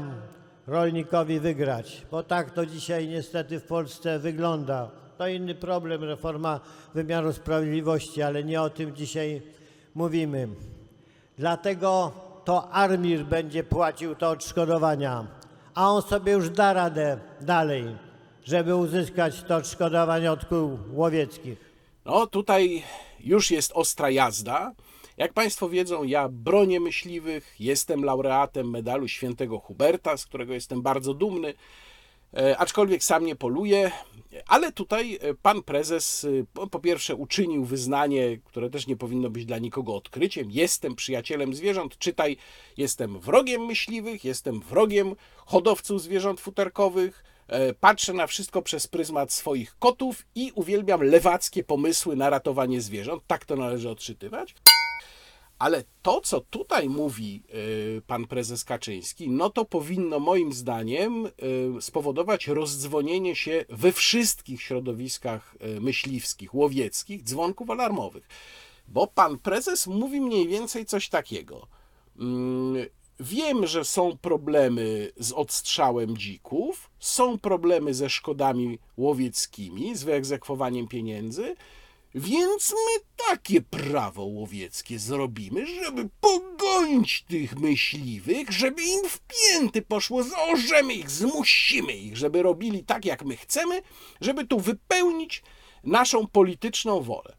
[0.66, 4.90] rolnikowi wygrać, bo tak to dzisiaj niestety w Polsce wygląda.
[5.18, 6.60] To inny problem, reforma
[6.94, 9.42] wymiaru sprawiedliwości, ale nie o tym dzisiaj
[9.94, 10.48] mówimy.
[11.38, 12.12] Dlatego
[12.44, 15.26] to Armir będzie płacił te odszkodowania,
[15.74, 17.84] a on sobie już da radę dalej,
[18.44, 21.58] żeby uzyskać to odszkodowanie od kół łowieckich.
[22.04, 22.82] No tutaj
[23.20, 24.72] już jest ostra jazda.
[25.16, 31.14] Jak Państwo wiedzą, ja bronię myśliwych, jestem laureatem medalu świętego Huberta, z którego jestem bardzo
[31.14, 31.54] dumny,
[32.58, 33.90] aczkolwiek sam nie poluję,
[34.46, 39.44] ale tutaj e, pan prezes e, po, pierwsze uczynił wyznanie, które też nie powinno być
[39.44, 40.50] dla nikogo odkryciem.
[40.50, 42.36] Jestem przyjacielem zwierząt, czytaj,
[42.76, 45.14] jestem wrogiem myśliwych, jestem wrogiem
[45.46, 52.16] hodowców zwierząt futerkowych, E, patrzę na wszystko przez pryzmat swoich kotów i uwielbiam lewackie pomysły
[52.16, 53.22] na ratowanie zwierząt.
[53.26, 54.54] Tak to należy odczytywać.
[55.58, 61.30] Ale to, co tutaj mówi e, pan prezes Kaczyński, no to powinno moim zdaniem e,
[61.80, 68.28] spowodować rozdzwonienie się we wszystkich środowiskach myśliwskich, łowieckich dzwonków alarmowych.
[68.88, 71.66] Bo pan prezes mówi mniej więcej coś takiego.
[72.18, 72.86] Mm,
[73.20, 81.56] Wiem, że są problemy z odstrzałem dzików, są problemy ze szkodami łowieckimi, z wyegzekwowaniem pieniędzy,
[82.14, 90.22] więc my takie prawo łowieckie zrobimy, żeby pogonić tych myśliwych, żeby im w pięty poszło,
[90.22, 93.82] zaorzemy ich, zmusimy ich, żeby robili tak, jak my chcemy,
[94.20, 95.42] żeby tu wypełnić
[95.84, 97.36] naszą polityczną wolę.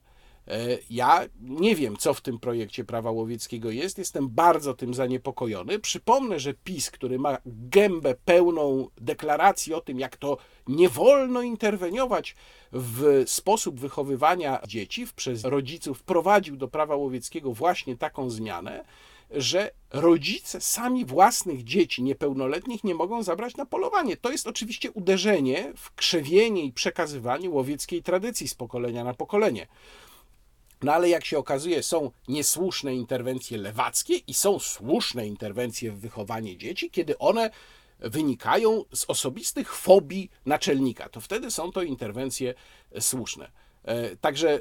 [0.47, 3.97] E, ja nie wiem, co w tym projekcie prawa łowieckiego jest.
[3.97, 5.79] Jestem bardzo tym zaniepokojony.
[5.79, 10.37] Przypomnę, że PiS, który ma gębę pełną deklaracji o tym, jak to
[10.67, 12.35] nie wolno interweniować
[12.71, 18.85] w sposób wychowywania dzieci przez rodziców, wprowadził do prawa łowieckiego właśnie taką zmianę,
[19.31, 24.17] że rodzice sami własnych dzieci niepełnoletnich nie mogą zabrać na polowanie.
[24.17, 29.67] To jest oczywiście uderzenie w krzewienie i przekazywanie łowieckiej tradycji z pokolenia na pokolenie.
[30.83, 36.57] No ale jak się okazuje, są niesłuszne interwencje lewackie i są słuszne interwencje w wychowanie
[36.57, 37.49] dzieci, kiedy one
[37.99, 41.09] wynikają z osobistych fobii naczelnika.
[41.09, 42.53] To wtedy są to interwencje
[42.99, 43.51] słuszne.
[43.85, 44.59] E, także, e,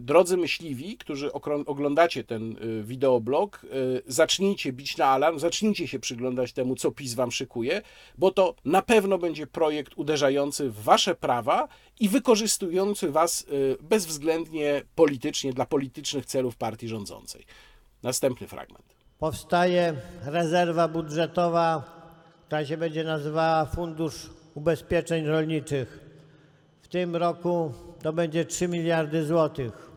[0.00, 1.32] drodzy myśliwi, którzy
[1.66, 3.66] oglądacie ten e, wideoblog,
[4.06, 7.82] zacznijcie bić na alarm, zacznijcie się przyglądać temu, co PiS wam szykuje,
[8.18, 11.68] bo to na pewno będzie projekt uderzający w wasze prawa
[12.00, 13.46] i wykorzystujący was
[13.80, 17.44] bezwzględnie politycznie dla politycznych celów partii rządzącej.
[18.02, 18.96] Następny fragment.
[19.18, 19.94] Powstaje
[20.24, 22.01] rezerwa budżetowa,
[22.52, 26.00] która się będzie nazywała Fundusz Ubezpieczeń Rolniczych.
[26.82, 27.72] W tym roku
[28.02, 29.90] to będzie 3 miliardy złotych.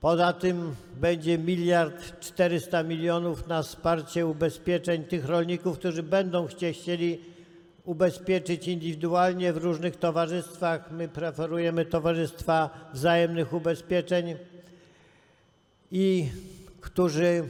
[0.00, 7.20] Poza tym będzie miliard 400 milionów na wsparcie ubezpieczeń tych rolników, którzy będą chcieli
[7.84, 10.90] ubezpieczyć indywidualnie w różnych towarzystwach.
[10.90, 14.36] My preferujemy towarzystwa wzajemnych ubezpieczeń
[15.92, 16.28] i
[16.80, 17.48] którzy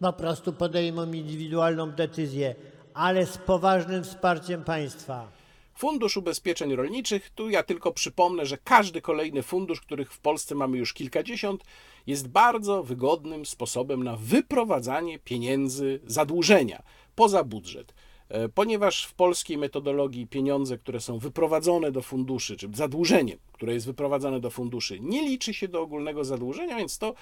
[0.00, 2.54] po prostu podejmą indywidualną decyzję,
[2.94, 5.28] ale z poważnym wsparciem państwa.
[5.74, 10.78] Fundusz Ubezpieczeń Rolniczych, tu ja tylko przypomnę, że każdy kolejny fundusz, których w Polsce mamy
[10.78, 11.64] już kilkadziesiąt,
[12.06, 16.82] jest bardzo wygodnym sposobem na wyprowadzanie pieniędzy zadłużenia
[17.14, 17.94] poza budżet.
[18.32, 23.86] E, ponieważ w polskiej metodologii pieniądze, które są wyprowadzone do funduszy, czy zadłużenie, które jest
[23.86, 27.14] wyprowadzane do funduszy, nie liczy się do ogólnego zadłużenia, więc to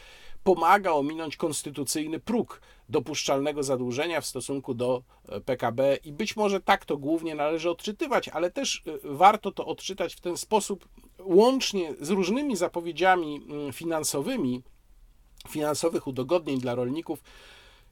[0.45, 6.85] pomaga ominąć konstytucyjny próg dopuszczalnego zadłużenia w stosunku do e, PKB i być może tak
[6.85, 10.89] to głównie należy odczytywać, ale też e, warto to odczytać w ten sposób,
[11.19, 14.63] łącznie z różnymi zapowiedziami mm, finansowymi,
[15.49, 17.23] finansowych udogodnień dla rolników,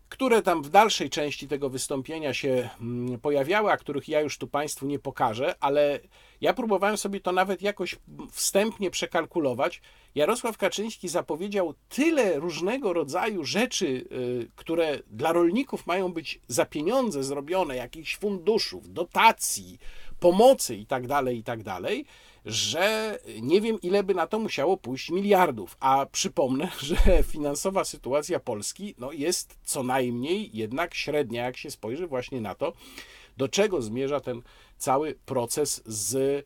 [0.09, 4.49] które tam w dalszej części tego wystąpienia się mm, pojawiały, a których ja już tu
[4.49, 6.01] Państwu nie pokażę, ale
[6.41, 7.97] ja próbowałem sobie to nawet jakoś
[8.33, 9.83] wstępnie przekalkulować.
[10.15, 17.25] Jarosław Kaczyński zapowiedział tyle różnego rodzaju rzeczy, y, które dla rolników mają być za pieniądze
[17.25, 19.79] zrobione, jakichś funduszów, dotacji,
[20.21, 21.83] pomocy itd., tak itd., tak
[22.49, 25.77] że nie wiem, ile by na to musiało pójść miliardów.
[25.81, 32.07] A przypomnę, że finansowa sytuacja Polski no, jest co najmniej jednak średnia, jak się spojrzy
[32.07, 32.73] właśnie na to,
[33.37, 34.43] do czego zmierza ten
[34.79, 36.45] cały proces z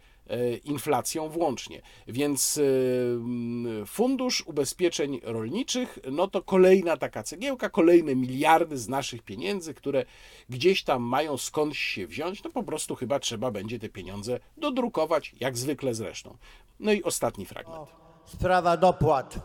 [0.65, 1.83] inflacją włącznie.
[2.09, 9.75] Więc e, Fundusz Ubezpieczeń Rolniczych, no to kolejna taka cegiełka, kolejne miliardy z naszych pieniędzy,
[9.75, 10.05] które
[10.49, 15.35] gdzieś tam mają skądś się wziąć, no po prostu chyba trzeba będzie te pieniądze dodrukować,
[15.41, 16.37] jak zwykle zresztą.
[16.81, 17.89] No i ostatni fragment.
[18.27, 19.39] Sprawa dopłat,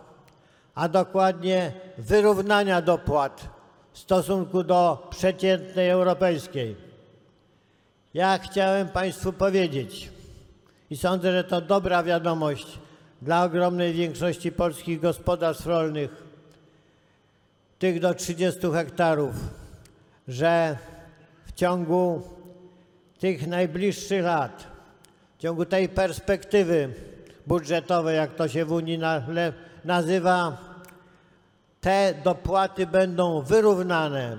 [0.75, 3.49] a dokładnie wyrównania dopłat
[3.91, 6.75] w stosunku do przeciętnej europejskiej.
[8.13, 10.16] Ja chciałem Państwu powiedzieć,
[10.89, 12.79] i sądzę, że to dobra wiadomość
[13.21, 16.23] dla ogromnej większości polskich gospodarstw rolnych,
[17.79, 19.35] tych do 30 hektarów,
[20.27, 20.77] że
[21.45, 22.21] w ciągu
[23.19, 24.67] tych najbliższych lat,
[25.38, 26.93] w ciągu tej perspektywy
[27.47, 28.99] budżetowej, jak to się w Unii
[29.85, 30.57] nazywa,
[31.81, 34.38] te dopłaty będą wyrównane,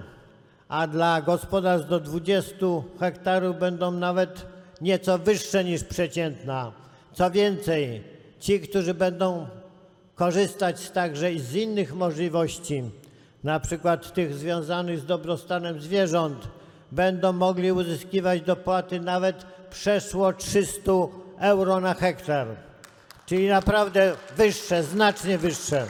[0.68, 2.57] a dla gospodarstw do 20
[3.01, 4.46] hektarów będą nawet
[4.81, 6.72] nieco wyższe niż przeciętna.
[7.12, 8.03] Co więcej,
[8.41, 9.47] ci, którzy będą
[10.14, 12.83] korzystać także z innych możliwości,
[13.45, 16.49] na przykład tych związanych z dobrostanem zwierząt,
[16.93, 20.93] będą mogli uzyskiwać dopłaty nawet przeszło 300
[21.39, 22.47] euro na hektar,
[23.26, 25.87] czyli naprawdę wyższe, znacznie wyższe.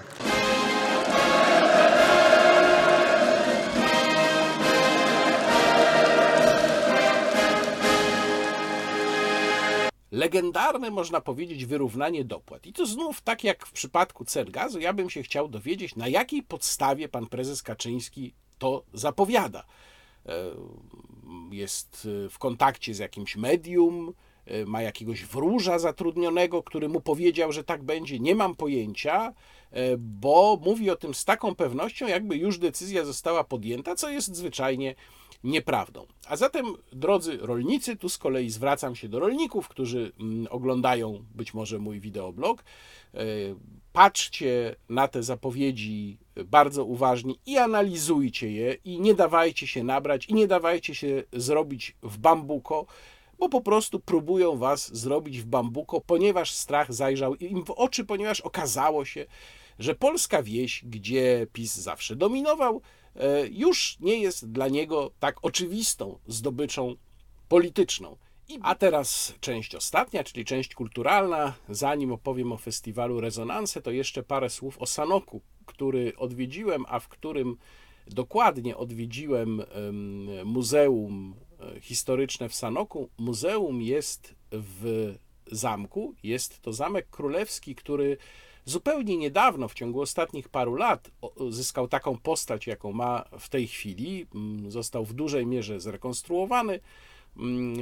[10.18, 12.66] Legendarne, można powiedzieć, wyrównanie dopłat.
[12.66, 16.08] I to znów, tak jak w przypadku cen gazu, ja bym się chciał dowiedzieć, na
[16.08, 19.64] jakiej podstawie pan prezes Kaczyński to zapowiada.
[20.26, 20.54] E,
[21.50, 24.12] jest w kontakcie z jakimś medium,
[24.46, 28.18] e, ma jakiegoś wróża zatrudnionego, który mu powiedział, że tak będzie.
[28.18, 29.34] Nie mam pojęcia,
[29.70, 34.36] e, bo mówi o tym z taką pewnością, jakby już decyzja została podjęta, co jest
[34.36, 34.94] zwyczajnie
[35.44, 36.06] nieprawdą.
[36.28, 41.54] A zatem, drodzy rolnicy, tu z kolei zwracam się do rolników, którzy mm, oglądają być
[41.54, 42.64] może mój wideoblog.
[43.14, 43.18] E,
[43.92, 50.34] patrzcie na te zapowiedzi bardzo uważnie i analizujcie je, i nie dawajcie się nabrać, i
[50.34, 52.86] nie dawajcie się zrobić w bambuko,
[53.38, 58.40] bo po prostu próbują was zrobić w bambuko, ponieważ strach zajrzał im w oczy, ponieważ
[58.40, 59.26] okazało się,
[59.78, 62.82] że polska wieś, gdzie PiS zawsze dominował,
[63.50, 66.96] już nie jest dla niego tak oczywistą zdobyczą
[67.48, 68.16] polityczną.
[68.62, 71.54] A teraz część ostatnia, czyli część kulturalna.
[71.68, 77.08] Zanim opowiem o festiwalu Rezonanse, to jeszcze parę słów o Sanoku, który odwiedziłem, a w
[77.08, 77.56] którym
[78.06, 79.62] dokładnie odwiedziłem
[80.44, 83.08] Muzeum e, Historyczne w Sanoku.
[83.18, 85.14] Muzeum jest w
[85.52, 86.14] zamku.
[86.22, 88.16] Jest to zamek królewski, który
[88.68, 91.10] zupełnie niedawno, w ciągu ostatnich paru lat,
[91.50, 94.26] zyskał taką postać, jaką ma w tej chwili.
[94.34, 96.80] Mm, został w dużej mierze zrekonstruowany
[97.36, 97.76] mm,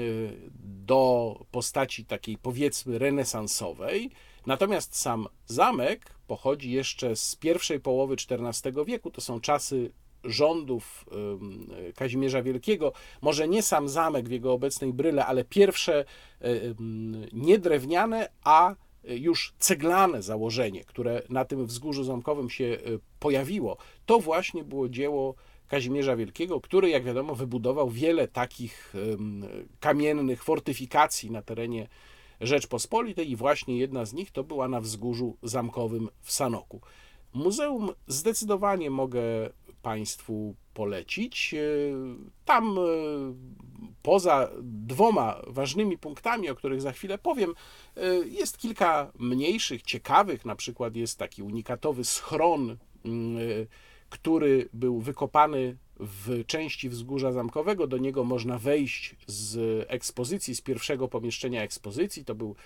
[0.86, 4.10] do postaci takiej powiedzmy renesansowej.
[4.46, 9.10] Natomiast sam zamek pochodzi jeszcze z pierwszej połowy XIV wieku.
[9.10, 9.90] To są czasy
[10.24, 11.04] rządów
[11.94, 16.04] Kazimierza Wielkiego, może nie sam zamek w jego obecnej bryle, ale pierwsze
[17.32, 18.74] nie drewniane, a
[19.08, 22.78] już ceglane założenie, które na tym wzgórzu zamkowym się e,
[23.18, 23.76] pojawiło,
[24.06, 25.34] to właśnie było dzieło
[25.68, 28.94] Kazimierza Wielkiego, który, jak wiadomo, wybudował wiele takich
[29.80, 31.88] kamiennych fortyfikacji na terenie
[32.40, 36.80] Rzeczpospolitej i właśnie jedna z nich to była na wzgórzu zamkowym w Sanoku.
[37.32, 39.22] Muzeum zdecydowanie mogę
[39.82, 41.54] Państwu polecić.
[41.54, 41.58] E,
[42.44, 42.82] tam e,
[44.02, 47.54] poza dwoma ważnymi punktami, o których za chwilę powiem,
[47.96, 50.44] e, jest kilka mniejszych, ciekawych.
[50.44, 53.38] Na przykład jest taki unikatowy schron, mm,
[54.08, 57.86] który był wykopany w części wzgórza zamkowego.
[57.86, 62.24] Do niego można wejść z ekspozycji, z pierwszego pomieszczenia ekspozycji.
[62.24, 62.56] To był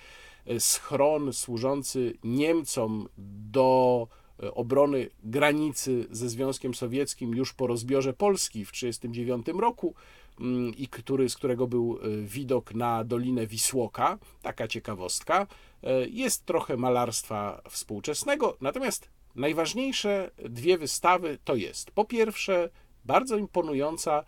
[0.59, 3.07] schron służący Niemcom
[3.51, 4.07] do
[4.53, 9.95] obrony granicy ze Związkiem Sowieckim już po rozbiorze Polski w 1939 roku
[10.39, 15.47] mm, i który, z którego był e, widok na Dolinę Wisłoka, taka ciekawostka.
[15.83, 22.69] E, jest trochę malarstwa współczesnego, natomiast najważniejsze dwie wystawy to jest po pierwsze
[23.05, 24.23] bardzo imponująca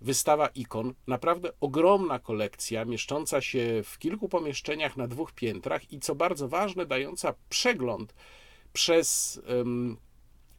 [0.00, 6.14] wystawa ikon, naprawdę ogromna kolekcja, mieszcząca się w kilku pomieszczeniach na dwóch piętrach i co
[6.14, 8.14] bardzo ważne, dająca przegląd
[8.74, 9.96] przez um,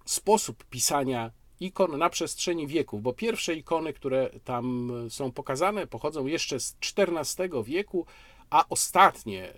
[0.06, 6.60] sposób pisania ikon na przestrzeni wieków, bo pierwsze ikony, które tam są pokazane, pochodzą jeszcze
[6.60, 8.06] z XIV wieku,
[8.50, 9.54] a ostatnie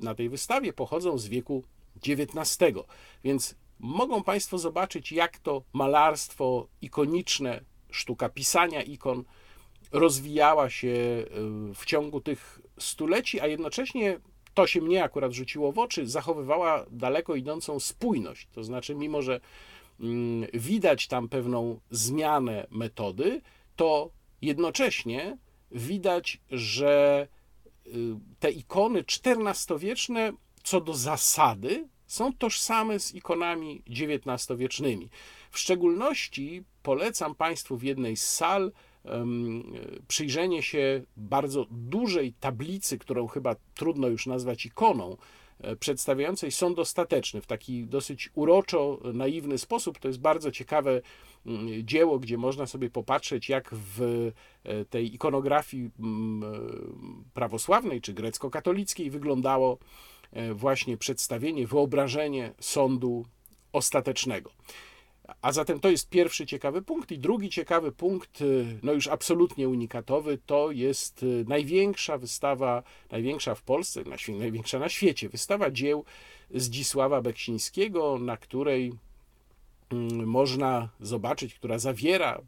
[0.00, 1.64] na tej wystawie pochodzą z wieku
[2.08, 2.58] XIX.
[3.24, 9.24] Więc mogą Państwo zobaczyć, jak to malarstwo ikoniczne, sztuka pisania ikon
[9.92, 11.24] rozwijała się y,
[11.74, 14.20] w ciągu tych stuleci, a jednocześnie
[14.54, 18.48] to się mnie akurat rzuciło w oczy, zachowywała daleko idącą spójność.
[18.52, 19.40] To znaczy, mimo że
[20.00, 23.40] mm, widać tam pewną zmianę metody,
[23.76, 24.10] to
[24.42, 25.38] jednocześnie
[25.70, 27.28] widać, że
[27.86, 27.90] y,
[28.40, 30.32] te ikony XIV-wieczne
[30.64, 35.10] co do zasady są tożsame z ikonami XIX-wiecznymi.
[35.50, 38.72] W szczególności polecam Państwu w jednej z sal
[40.08, 45.16] przyjrzenie się bardzo dużej tablicy, którą chyba trudno już nazwać ikoną,
[45.60, 49.98] e, przedstawiającej sąd ostateczny w taki dosyć uroczo naiwny sposób.
[49.98, 51.00] To jest bardzo ciekawe
[51.46, 54.30] mm, dzieło, gdzie można sobie popatrzeć, jak w
[54.64, 56.58] e, tej ikonografii mm, e,
[57.34, 59.78] prawosławnej czy grecko-katolickiej wyglądało
[60.54, 63.24] właśnie przedstawienie, wyobrażenie sądu
[63.72, 64.50] ostatecznego.
[65.42, 67.12] A zatem to jest pierwszy ciekawy punkt.
[67.12, 73.54] I drugi ciekawy punkt, y, no już absolutnie unikatowy, to jest y, największa wystawa, największa
[73.54, 76.04] w Polsce, największa na świecie, wystawa dzieł
[76.54, 78.92] Zdzisława Beksińskiego, na której
[79.90, 82.40] mm, można zobaczyć, która zawiera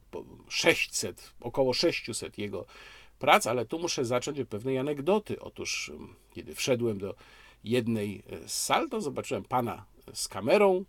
[0.48, 2.66] 600, około 600 jego
[3.18, 5.40] prac, ale tu muszę zacząć od pewnej anegdoty.
[5.40, 7.14] Otóż, mm, kiedy wszedłem do
[7.64, 10.84] jednej z sal, to zobaczyłem pana z kamerą,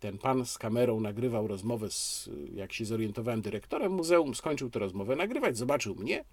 [0.00, 5.16] ten pan z kamerą nagrywał rozmowę z, jak się zorientowałem, dyrektorem muzeum, skończył tę rozmowę
[5.16, 6.24] nagrywać, zobaczył mnie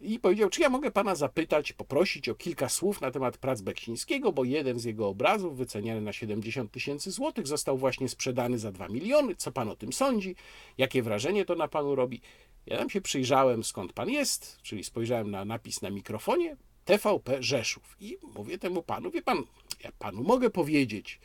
[0.00, 4.32] i powiedział, czy ja mogę pana zapytać, poprosić o kilka słów na temat prac Beksińskiego,
[4.32, 8.88] bo jeden z jego obrazów, wyceniany na 70 tysięcy złotych, został właśnie sprzedany za 2
[8.88, 9.34] miliony.
[9.36, 10.36] Co pan o tym sądzi?
[10.78, 12.20] Jakie wrażenie to na panu robi?
[12.66, 17.96] Ja tam się przyjrzałem, skąd pan jest, czyli spojrzałem na napis na mikrofonie, TVP Rzeszów.
[18.00, 19.42] I mówię temu panu, wie pan,
[19.84, 21.20] ja panu mogę powiedzieć,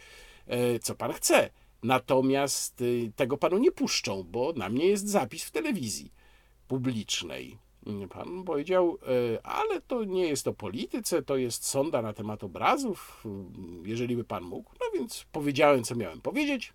[0.82, 1.50] co pan chce.
[1.84, 6.12] Natomiast y, tego panu nie puszczą, bo na mnie jest zapis w telewizji
[6.68, 7.58] publicznej.
[8.10, 8.98] Pan powiedział,
[9.36, 13.24] e, ale to nie jest o polityce, to jest sonda na temat obrazów,
[13.84, 14.72] jeżeli by pan mógł.
[14.80, 16.74] No więc powiedziałem, co miałem powiedzieć.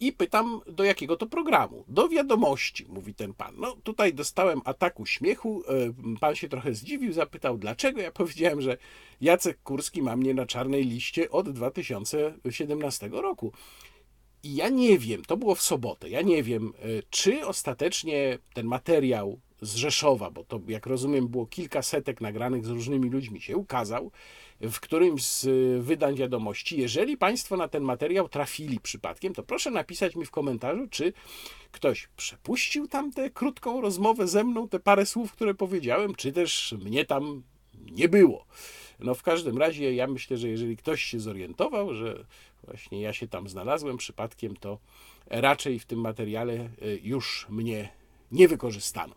[0.00, 1.84] I pytam, do jakiego to programu?
[1.88, 3.54] Do wiadomości, mówi ten pan.
[3.58, 5.62] No tutaj dostałem ataku śmiechu.
[5.68, 8.00] E, pan się trochę zdziwił, zapytał dlaczego.
[8.00, 8.76] Ja powiedziałem, że
[9.20, 13.52] Jacek Kurski ma mnie na czarnej liście od 2017 roku.
[14.42, 18.66] I ja nie wiem, to było w sobotę, ja nie wiem, e, czy ostatecznie ten
[18.66, 23.56] materiał z Rzeszowa, bo to jak rozumiem było kilka setek nagranych z różnymi ludźmi się
[23.56, 24.10] ukazał,
[24.60, 26.80] w którymś z y, wydań wiadomości.
[26.80, 31.12] Jeżeli Państwo na ten materiał trafili przypadkiem, to proszę napisać mi w komentarzu, czy
[31.72, 36.74] ktoś przepuścił tam tę krótką rozmowę ze mną, te parę słów, które powiedziałem, czy też
[36.84, 37.42] mnie tam
[37.90, 38.46] nie było.
[38.98, 42.24] No w każdym razie ja myślę, że jeżeli ktoś się zorientował, że
[42.64, 44.78] właśnie ja się tam znalazłem przypadkiem, to
[45.26, 46.52] raczej w tym materiale
[46.82, 47.88] y, już mnie
[48.32, 49.14] nie wykorzystano.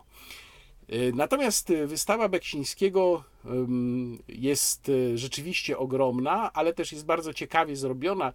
[0.94, 3.24] Y, natomiast y, wystawa Beksińskiego
[4.28, 8.34] jest y, rzeczywiście ogromna, ale też jest bardzo ciekawie zrobiona.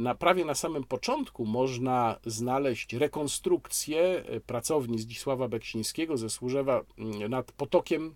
[0.00, 7.52] Na, prawie na samym początku można znaleźć rekonstrukcję pracowni Zdzisława Beksińskiego ze Służewa mm, nad
[7.52, 8.14] Potokiem,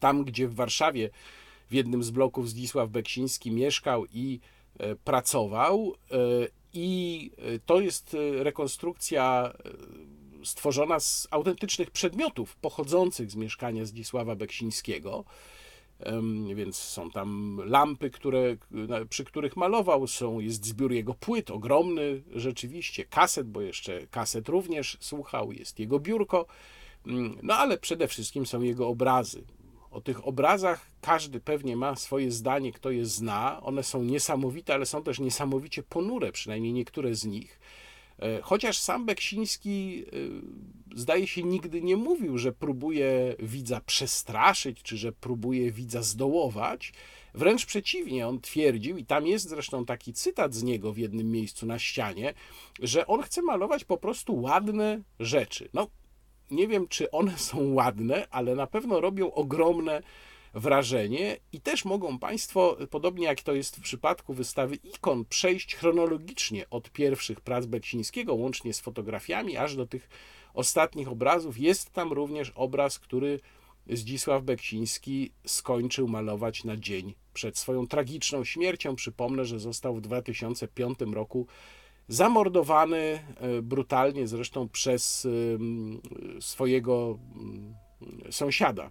[0.00, 1.10] tam gdzie w Warszawie
[1.70, 4.40] w jednym z bloków Zdzisław Beksiński mieszkał i
[5.04, 5.94] pracował.
[6.72, 7.30] I
[7.66, 9.52] to jest rekonstrukcja
[10.44, 15.24] stworzona z autentycznych przedmiotów pochodzących z mieszkania Zdzisława Beksińskiego.
[16.54, 18.56] Więc są tam lampy, które,
[19.08, 24.96] przy których malował, są, jest zbiór jego płyt, ogromny rzeczywiście, kaset, bo jeszcze kaset również
[25.00, 26.46] słuchał, jest jego biurko,
[27.06, 29.44] mm, no ale przede wszystkim są jego obrazy.
[29.90, 33.60] O tych obrazach każdy pewnie ma swoje zdanie, kto je zna.
[33.62, 37.60] One są niesamowite, ale są też niesamowicie ponure, przynajmniej niektóre z nich.
[38.18, 44.96] E, chociaż sam Beksiński e, zdaje się nigdy nie mówił, że próbuje widza przestraszyć, czy
[44.96, 46.92] że próbuje widza zdołować.
[47.34, 51.66] Wręcz przeciwnie, on twierdził, i tam jest zresztą taki cytat z niego w jednym miejscu
[51.66, 52.34] na ścianie,
[52.80, 55.68] że on chce malować po prostu ładne rzeczy.
[55.72, 55.88] No,
[56.50, 60.02] nie wiem, czy one są ładne, ale na pewno robią ogromne
[60.54, 66.70] wrażenie i też mogą Państwo, podobnie jak to jest w przypadku wystawy ikon, przejść chronologicznie
[66.70, 70.08] od pierwszych prac Beksińskiego, łącznie z fotografiami, aż do tych
[70.54, 71.58] ostatnich obrazów.
[71.58, 73.40] Jest tam również obraz, który
[73.90, 78.96] Zdzisław Beksiński skończył malować na dzień przed swoją tragiczną śmiercią.
[78.96, 81.46] Przypomnę, że został w 2005 roku
[82.08, 85.28] zamordowany e, brutalnie zresztą przez
[86.40, 87.18] swojego
[88.30, 88.90] sąsiada,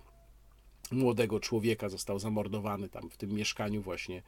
[0.93, 4.21] młodego człowieka, został zamordowany tam w tym mieszkaniu właśnie e,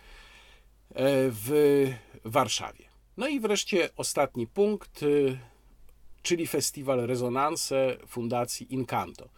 [1.30, 1.88] w
[2.26, 2.86] Warszawie.
[3.18, 5.06] No i wreszcie ostatni punkt, e,
[6.22, 9.30] czyli festiwal Rezonanse Fundacji Incanto.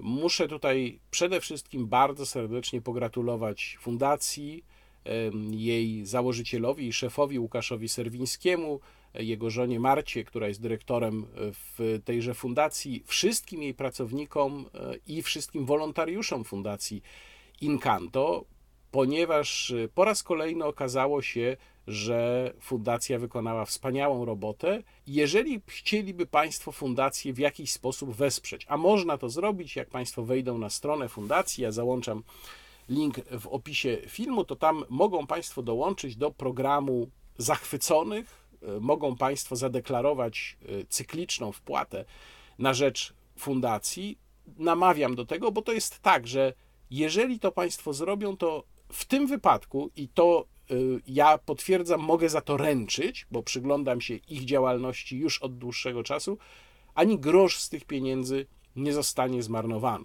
[0.00, 4.64] Muszę tutaj przede wszystkim bardzo serdecznie pogratulować fundacji,
[5.50, 8.80] jej założycielowi i szefowi Łukaszowi Serwińskiemu,
[9.14, 15.66] jego żonie Marcie, która jest dyrektorem w tejże fundacji, wszystkim jej pracownikom e, i wszystkim
[15.66, 17.02] wolontariuszom fundacji
[17.60, 18.44] Incanto,
[18.90, 21.56] ponieważ e, po raz kolejny okazało się,
[21.86, 24.82] że fundacja wykonała wspaniałą robotę.
[25.06, 30.58] Jeżeli chcieliby Państwo fundację w jakiś sposób wesprzeć, a można to zrobić, jak Państwo wejdą
[30.58, 32.22] na stronę fundacji, ja załączam
[32.88, 37.08] link w opisie filmu, to tam mogą Państwo dołączyć do programu
[37.38, 38.43] zachwyconych, e,
[38.80, 42.04] mogą Państwo zadeklarować e, cykliczną wpłatę
[42.58, 44.18] na rzecz fundacji.
[44.58, 46.52] Namawiam do tego, bo to jest tak, że
[46.90, 52.40] jeżeli to Państwo zrobią, to w tym wypadku, i to y, ja potwierdzam, mogę za
[52.40, 56.38] to ręczyć, bo przyglądam się ich działalności już od dłuższego czasu,
[56.94, 58.46] ani grosz z tych pieniędzy
[58.76, 60.04] nie zostanie zmarnowany.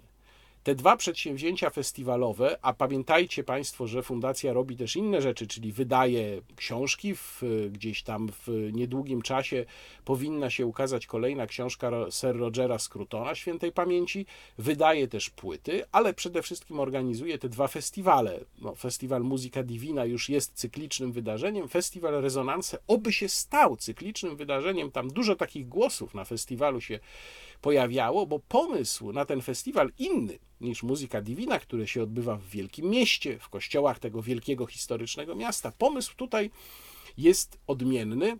[0.64, 6.40] Te dwa przedsięwzięcia festiwalowe, a pamiętajcie Państwo, że fundacja robi też inne rzeczy, czyli wydaje
[6.56, 7.42] książki, w,
[7.72, 9.64] gdzieś tam w niedługim czasie
[10.04, 14.26] powinna się ukazać kolejna książka Sir Rogera Scrutona świętej pamięci,
[14.58, 18.40] wydaje też płyty, ale przede wszystkim organizuje te dwa festiwale.
[18.58, 24.90] No, festiwal Muzyka Divina już jest cyklicznym wydarzeniem, festiwal Rezonanse oby się stał cyklicznym wydarzeniem,
[24.90, 27.00] tam dużo takich głosów na festiwalu się
[27.60, 32.90] pojawiało, bo pomysł na ten festiwal inny niż Muzyka Divina, który się odbywa w wielkim
[32.90, 35.72] mieście, w kościołach tego wielkiego historycznego miasta.
[35.78, 36.50] Pomysł tutaj
[37.16, 38.38] jest odmienny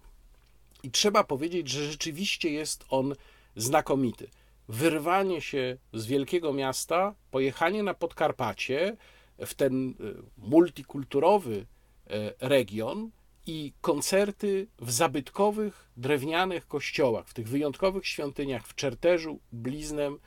[0.82, 3.14] i trzeba powiedzieć, że rzeczywiście jest on
[3.56, 4.28] znakomity.
[4.68, 8.96] Wyrwanie się z wielkiego miasta, pojechanie na Podkarpacie
[9.38, 9.94] w ten e,
[10.38, 11.66] multikulturowy
[12.06, 13.10] e, region,
[13.51, 20.18] i koncerty w zabytkowych, drewnianych kościołach, w tych wyjątkowych świątyniach w Czerterzu, Bliznem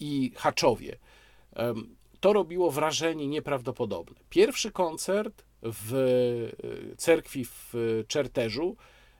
[0.00, 0.98] i Haczowie.
[2.20, 4.16] To robiło wrażenie nieprawdopodobne.
[4.28, 5.94] Pierwszy koncert w
[6.92, 7.74] e, cerkwi w
[8.08, 8.76] Czerterzu,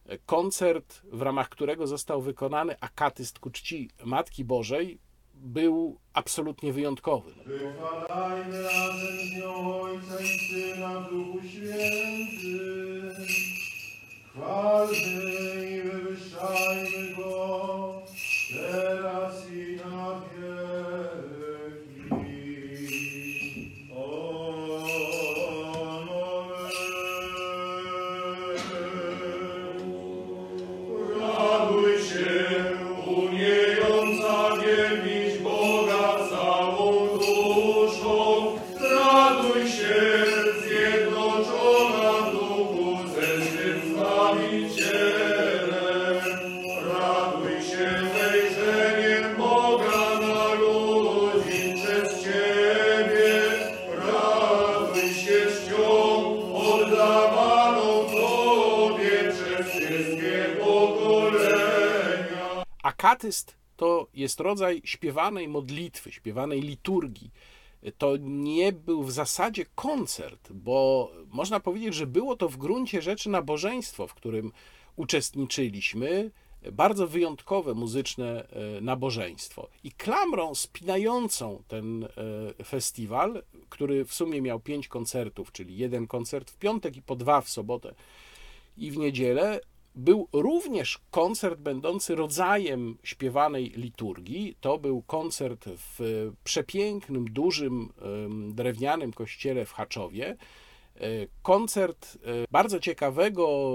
[0.07, 4.99] e, koncert, w ramach którego został wykonany akatyst ku czci Matki Bożej,
[5.35, 7.33] był absolutnie wyjątkowy.
[7.47, 13.27] Wychwalajmy razem z nią Ojca i Syna w Duchu Świętym.
[14.31, 14.97] Chwalmy
[15.71, 18.03] i wywyższajmy Go
[18.51, 20.21] teraz i na
[63.23, 67.31] Akatyst to jest rodzaj śpiewanej modlitwy, śpiewanej liturgii.
[67.99, 73.31] To nie był w zasadzie koncert, bo można powiedzieć, że było to w gruncie rzeczy
[73.31, 74.53] nabożeństwo, w którym
[74.97, 76.31] uczestniczyliśmy,
[76.73, 79.69] bardzo wyjątkowe muzyczne e, nabożeństwo.
[79.85, 82.05] I klamrą spinającą ten
[82.59, 87.17] e, festiwal, który w sumie miał pięć koncertów, czyli jeden koncert w piątek i po
[87.17, 87.95] dwa w sobotę
[88.77, 89.61] i w niedzielę,
[89.95, 94.57] był również koncert będący rodzajem śpiewanej liturgii.
[94.61, 97.93] To był koncert w przepięknym, dużym,
[98.55, 100.37] drewnianym kościele w Haczowie.
[100.97, 103.71] E, koncert e, bardzo ciekawego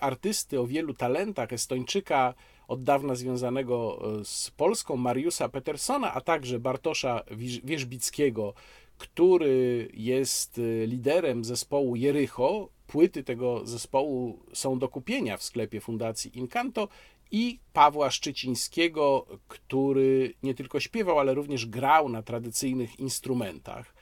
[0.00, 2.34] artysty o wielu talentach, Estończyka
[2.68, 7.22] od dawna związanego e, z Polską, Mariusa Petersona, a także Bartosza
[7.64, 8.54] Wierzbickiego,
[8.98, 16.88] który jest liderem zespołu Jericho, płyty tego zespołu są do kupienia w sklepie Fundacji Incanto
[17.30, 23.94] i Pawła Szczycińskiego, który nie tylko śpiewał, ale również grał na tradycyjnych instrumentach.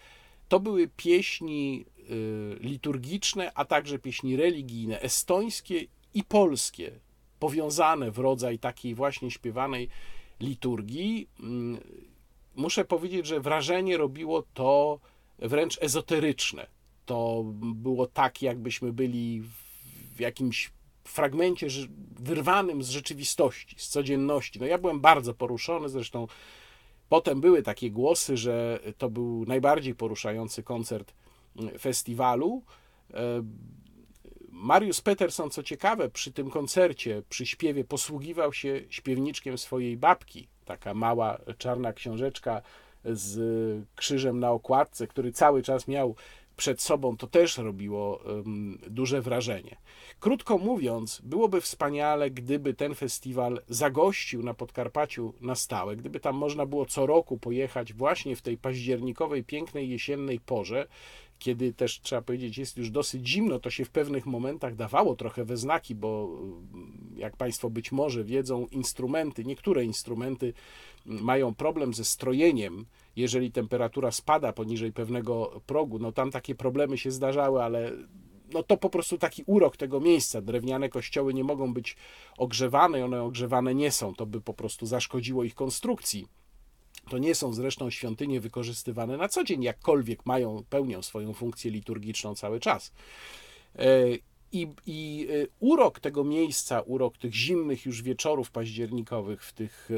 [0.49, 6.93] to były pieśni y, liturgiczne, a także pieśni religijne, estońskie i polskie,
[7.39, 9.89] powiązane w rodzaj takiej właśnie śpiewanej
[10.41, 11.29] liturgii.
[11.41, 11.81] Mm,
[12.57, 15.01] Muszę powiedzieć, że wrażenie robiło to
[15.39, 16.67] wręcz ezoteryczne.
[17.07, 19.43] To było tak, jakbyśmy byli
[20.17, 20.73] w jakimś
[21.05, 21.67] fragmencie
[22.19, 24.61] wyrwanym z rzeczywistości, z codzienności.
[24.61, 26.27] No ja byłem bardzo poruszony, zresztą
[27.09, 31.15] potem były takie głosy, że to był najbardziej poruszający koncert
[31.57, 32.63] mm, festiwalu.
[33.15, 33.43] E,
[34.49, 40.49] Mariusz Peterson, co ciekawe, przy tym koncercie, przy śpiewie posługiwał się śpiewniczkiem swojej babki.
[40.65, 42.63] Taka mała czarna książeczka
[43.05, 46.17] z krzyżem na okładce, który cały czas miał
[46.57, 48.21] przed sobą, to też robiło
[48.91, 49.77] duże wrażenie.
[50.21, 56.67] Krótko mówiąc, byłoby wspaniale, gdyby ten festiwal zagościł na Podkarpaciu na stałe, gdyby tam można
[56.67, 60.87] było co roku pojechać właśnie w tej październikowej, pięknej jesiennej porze,
[61.39, 65.45] kiedy też trzeba powiedzieć, jest już dosyć zimno, to się w pewnych momentach dawało trochę
[65.45, 66.39] we znaki, bo
[67.17, 70.53] jak Państwo być może wiedzą, instrumenty, niektóre instrumenty
[71.07, 72.87] mają problem ze strojeniem,
[73.17, 75.99] jeżeli temperatura spada poniżej pewnego progu.
[75.99, 77.93] No tam takie problemy się zdarzały, ale
[78.53, 80.41] no to po prostu taki urok tego miejsca.
[80.41, 81.97] Drewniane kościoły nie mogą być
[82.39, 84.15] ogrzewane one ogrzewane nie są.
[84.15, 86.29] To by po prostu zaszkodziło ich konstrukcji.
[87.11, 92.35] To nie są zresztą świątynie wykorzystywane na co dzień, jakkolwiek mają, pełnią swoją funkcję liturgiczną
[92.35, 92.93] cały czas.
[94.55, 99.95] I, I e, urok tego miejsca, urok tych zimnych już wieczorów październikowych w tych e,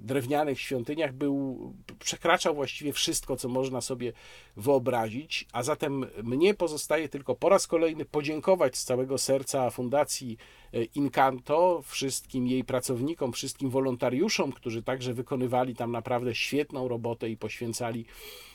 [0.00, 4.12] drewnianych świątyniach był, przekraczał właściwie wszystko, co można sobie
[4.56, 10.36] wyobrazić, a zatem mnie pozostaje tylko po raz kolejny podziękować z całego serca Fundacji
[10.72, 17.36] e, Incanto, wszystkim jej pracownikom, wszystkim wolontariuszom, którzy także wykonywali tam naprawdę świetną robotę i
[17.36, 18.06] poświęcali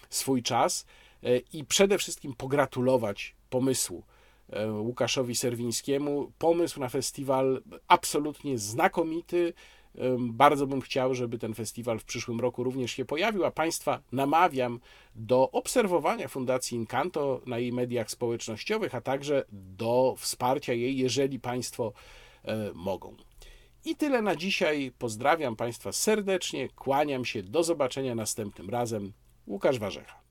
[0.09, 0.85] swój czas
[1.53, 4.03] i przede wszystkim pogratulować pomysłu
[4.79, 6.31] Łukaszowi Serwińskiemu.
[6.37, 9.53] Pomysł na festiwal absolutnie znakomity.
[10.19, 14.79] Bardzo bym chciał, żeby ten festiwal w przyszłym roku również się pojawił, a Państwa namawiam
[15.15, 21.93] do obserwowania Fundacji Incanto na jej mediach społecznościowych, a także do wsparcia jej, jeżeli Państwo
[22.43, 23.15] e, mogą.
[23.85, 24.91] I tyle na dzisiaj.
[24.97, 29.13] Pozdrawiam Państwa serdecznie, kłaniam się, do zobaczenia następnym razem.
[29.47, 30.24] Łukasz Warzecha.